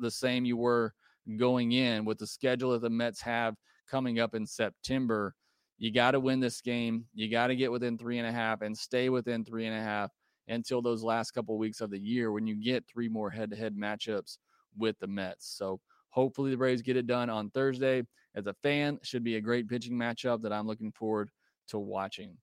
the 0.00 0.10
same 0.10 0.44
you 0.44 0.56
were 0.56 0.92
going 1.36 1.72
in 1.72 2.04
with 2.04 2.18
the 2.18 2.26
schedule 2.26 2.72
that 2.72 2.82
the 2.82 2.90
Mets 2.90 3.20
have 3.20 3.54
coming 3.88 4.18
up 4.18 4.34
in 4.34 4.46
September. 4.46 5.34
You 5.78 5.92
got 5.92 6.12
to 6.12 6.20
win 6.20 6.40
this 6.40 6.60
game. 6.60 7.04
You 7.14 7.30
got 7.30 7.48
to 7.48 7.56
get 7.56 7.70
within 7.70 7.98
three 7.98 8.18
and 8.18 8.26
a 8.26 8.32
half 8.32 8.62
and 8.62 8.76
stay 8.76 9.08
within 9.08 9.44
three 9.44 9.66
and 9.66 9.76
a 9.76 9.82
half 9.82 10.10
until 10.48 10.82
those 10.82 11.02
last 11.02 11.32
couple 11.32 11.56
weeks 11.58 11.80
of 11.80 11.90
the 11.90 11.98
year 11.98 12.32
when 12.32 12.46
you 12.46 12.54
get 12.62 12.84
three 12.86 13.08
more 13.08 13.30
head 13.30 13.50
to 13.50 13.56
head 13.56 13.76
matchups 13.76 14.38
with 14.76 14.98
the 15.00 15.06
Mets. 15.06 15.54
So 15.56 15.80
hopefully 16.10 16.50
the 16.50 16.56
Braves 16.56 16.82
get 16.82 16.96
it 16.96 17.06
done 17.06 17.30
on 17.30 17.50
Thursday 17.50 18.02
as 18.34 18.46
a 18.46 18.54
fan. 18.62 18.98
Should 19.02 19.24
be 19.24 19.36
a 19.36 19.40
great 19.40 19.68
pitching 19.68 19.94
matchup 19.94 20.42
that 20.42 20.52
I'm 20.52 20.66
looking 20.66 20.92
forward 20.92 21.30
to 21.68 21.78
watching. 21.78 22.36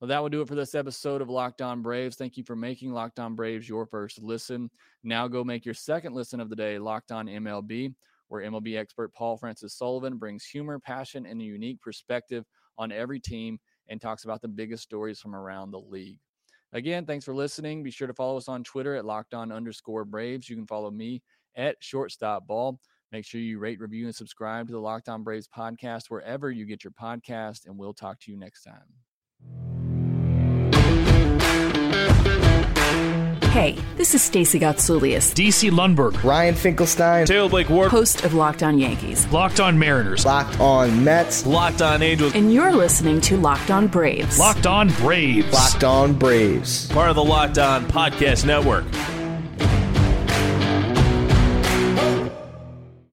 Well, 0.00 0.08
that 0.08 0.20
will 0.20 0.28
do 0.28 0.40
it 0.40 0.48
for 0.48 0.56
this 0.56 0.74
episode 0.74 1.22
of 1.22 1.30
Locked 1.30 1.62
On 1.62 1.80
Braves. 1.80 2.16
Thank 2.16 2.36
you 2.36 2.42
for 2.42 2.56
making 2.56 2.92
Locked 2.92 3.20
On 3.20 3.36
Braves 3.36 3.68
your 3.68 3.86
first 3.86 4.20
listen. 4.20 4.68
Now 5.04 5.28
go 5.28 5.44
make 5.44 5.64
your 5.64 5.74
second 5.74 6.12
listen 6.12 6.40
of 6.40 6.50
the 6.50 6.56
day, 6.56 6.76
Locked 6.78 7.12
On 7.12 7.26
MLB, 7.28 7.94
where 8.26 8.42
MLB 8.42 8.76
expert 8.76 9.14
Paul 9.14 9.36
Francis 9.36 9.74
Sullivan 9.74 10.16
brings 10.16 10.44
humor, 10.44 10.80
passion, 10.80 11.24
and 11.24 11.40
a 11.40 11.44
unique 11.44 11.80
perspective 11.80 12.44
on 12.78 12.90
every 12.90 13.20
team 13.20 13.60
and 13.88 14.00
talks 14.00 14.24
about 14.24 14.42
the 14.42 14.48
biggest 14.48 14.82
stories 14.82 15.20
from 15.20 15.36
around 15.36 15.70
the 15.70 15.78
league. 15.78 16.18
Again, 16.72 17.04
thanks 17.06 17.24
for 17.24 17.34
listening. 17.34 17.82
Be 17.82 17.90
sure 17.90 18.08
to 18.08 18.14
follow 18.14 18.36
us 18.38 18.48
on 18.48 18.64
Twitter 18.64 18.96
at 18.96 19.04
Locked 19.04 19.34
On 19.34 19.52
underscore 19.52 20.04
Braves. 20.04 20.48
You 20.48 20.56
can 20.56 20.66
follow 20.66 20.90
me 20.90 21.22
at 21.54 21.76
shortstop 21.80 22.46
ball. 22.46 22.80
Make 23.12 23.26
sure 23.26 23.42
you 23.42 23.58
rate, 23.58 23.78
review, 23.78 24.06
and 24.06 24.14
subscribe 24.14 24.68
to 24.68 24.72
the 24.72 24.78
Locked 24.78 25.10
On 25.10 25.22
Braves 25.22 25.46
podcast 25.46 26.08
wherever 26.08 26.50
you 26.50 26.64
get 26.64 26.82
your 26.82 26.92
podcast, 26.92 27.66
and 27.66 27.76
we'll 27.76 27.92
talk 27.92 28.18
to 28.20 28.32
you 28.32 28.38
next 28.38 28.62
time. 28.62 28.80
Hey, 33.50 33.76
this 33.98 34.14
is 34.14 34.22
Stacey 34.22 34.58
Gotsoulias, 34.58 35.34
DC 35.34 35.70
Lundberg, 35.70 36.24
Ryan 36.24 36.54
Finkelstein, 36.54 37.26
Taylor 37.26 37.50
Blake 37.50 37.68
Ward, 37.68 37.90
host 37.90 38.24
of 38.24 38.32
Locked 38.32 38.62
On 38.62 38.78
Yankees, 38.78 39.30
Locked 39.30 39.60
On 39.60 39.78
Mariners, 39.78 40.24
Locked 40.24 40.58
On 40.58 41.04
Mets, 41.04 41.44
Locked 41.44 41.82
On 41.82 42.00
Angels, 42.00 42.34
and 42.34 42.50
you're 42.50 42.72
listening 42.72 43.20
to 43.20 43.36
Locked 43.36 43.70
On 43.70 43.88
Braves. 43.88 44.38
Locked 44.38 44.66
On 44.66 44.88
Braves, 44.88 45.52
Locked 45.52 45.84
On 45.84 46.14
Braves, 46.14 46.90
part 46.90 47.10
of 47.10 47.16
the 47.16 47.24
Locked 47.24 47.58
On 47.58 47.84
Podcast 47.88 48.46
Network. 48.46 48.86